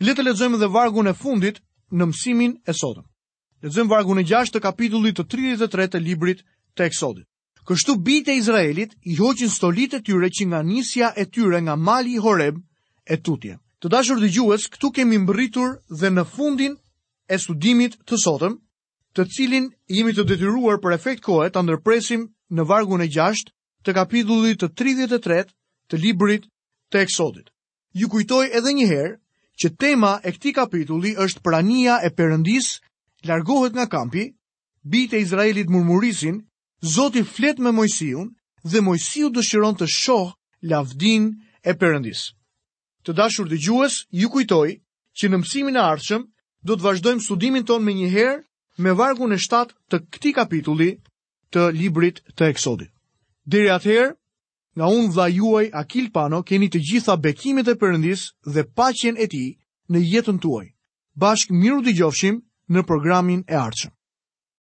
Letë 0.00 0.18
të 0.20 0.24
lezojmë 0.26 0.58
dhe 0.60 0.68
vargun 0.68 1.08
e 1.08 1.14
fundit 1.16 1.60
në 1.92 2.04
mësimin 2.08 2.54
e 2.68 2.72
sotëm. 2.72 3.06
Lezojmë 3.62 3.90
vargun 3.92 4.20
e 4.20 4.24
6 4.26 4.52
të 4.52 4.60
kapitullit 4.64 5.16
të 5.20 5.26
33 5.32 5.88
të 5.92 6.00
librit 6.02 6.42
të 6.76 6.88
eksodit. 6.88 7.28
Kështu 7.64 7.94
bitë 8.02 8.32
e 8.32 8.36
Izraelit 8.42 8.96
i 9.06 9.16
hoqin 9.20 9.48
stolit 9.48 9.94
e 9.94 10.02
tyre 10.02 10.28
që 10.28 10.46
nga 10.50 10.62
nisja 10.66 11.12
e 11.16 11.24
tyre 11.30 11.60
nga 11.62 11.76
mali 11.76 12.16
i 12.16 12.18
Horeb 12.24 12.56
e 13.06 13.16
tutje. 13.22 13.56
Të 13.80 13.88
dashur 13.92 14.18
dhe 14.20 14.28
gjues, 14.34 14.66
këtu 14.72 14.90
kemi 14.96 15.18
mbritur 15.22 15.78
dhe 16.00 16.10
në 16.10 16.24
fundin 16.34 16.74
e 17.30 17.38
studimit 17.38 17.96
të 18.04 18.18
sotëm, 18.24 18.58
të 19.18 19.24
cilin 19.36 19.64
jemi 19.92 20.12
të 20.16 20.24
detyruar 20.28 20.78
për 20.80 20.94
efekt 20.96 21.22
kohë 21.26 21.48
ta 21.52 21.60
ndërpresim 21.64 22.22
në 22.56 22.64
vargun 22.70 23.04
e 23.04 23.08
6 23.16 23.50
të 23.84 23.94
kapitullit 23.98 24.62
të 24.62 24.68
33 24.80 25.42
të 25.90 25.98
librit 26.04 26.46
të 26.92 27.02
Eksodit. 27.02 27.50
Ju 28.00 28.08
kujtoj 28.14 28.44
edhe 28.60 28.72
një 28.78 28.86
herë 28.92 29.16
që 29.62 29.72
tema 29.84 30.12
e 30.24 30.32
këtij 30.36 30.54
kapitulli 30.58 31.12
është 31.26 31.42
prania 31.44 31.98
e 32.00 32.08
përëndis 32.16 32.70
largohet 33.28 33.76
nga 33.76 33.86
kampi, 33.92 34.24
bijtë 34.92 35.16
e 35.16 35.20
Izraelit 35.26 35.68
murmurisin, 35.70 36.40
Zoti 36.94 37.22
flet 37.34 37.58
me 37.62 37.70
Mojsiun 37.70 38.32
dhe 38.64 38.80
Mojsiu 38.82 39.28
dëshiron 39.36 39.76
të 39.78 39.86
shoh 39.86 40.32
lavdin 40.72 41.28
e 41.62 41.72
përëndis. 41.78 42.22
Të 43.06 43.12
dashur 43.20 43.46
dëgjues, 43.52 43.94
ju 44.20 44.30
kujtoj 44.32 44.70
që 45.18 45.24
në 45.28 45.36
mësimin 45.42 45.78
e 45.78 45.82
ardhshëm 45.92 46.22
do 46.66 46.72
të 46.74 46.82
vazhdojmë 46.86 47.22
studimin 47.26 47.64
ton 47.68 47.84
me 47.84 47.92
një 48.00 48.08
herë 48.16 48.40
me 48.78 48.90
vargun 48.98 49.32
e 49.32 49.38
7 49.46 49.72
të 49.92 49.98
këti 50.14 50.30
kapitulli 50.38 50.86
të 51.56 51.64
librit 51.78 52.20
të 52.38 52.48
eksodit. 52.54 52.90
Diri 53.54 53.72
atëherë, 53.76 54.14
nga 54.80 54.88
unë 55.00 55.12
dha 55.16 55.26
juaj 55.32 55.64
Akil 55.82 56.08
Pano 56.14 56.42
keni 56.50 56.70
të 56.72 56.80
gjitha 56.90 57.16
bekimit 57.26 57.68
e 57.68 57.76
përëndis 57.82 58.22
dhe 58.54 58.64
pacjen 58.80 59.18
e 59.18 59.28
ti 59.34 59.44
në 59.92 60.04
jetën 60.12 60.38
tuaj. 60.44 60.66
Bashk 61.20 61.50
miru 61.62 61.82
të 61.84 61.96
gjofshim 62.00 62.40
në 62.72 62.86
programin 62.88 63.44
e 63.52 63.58
arqëm. 63.66 63.92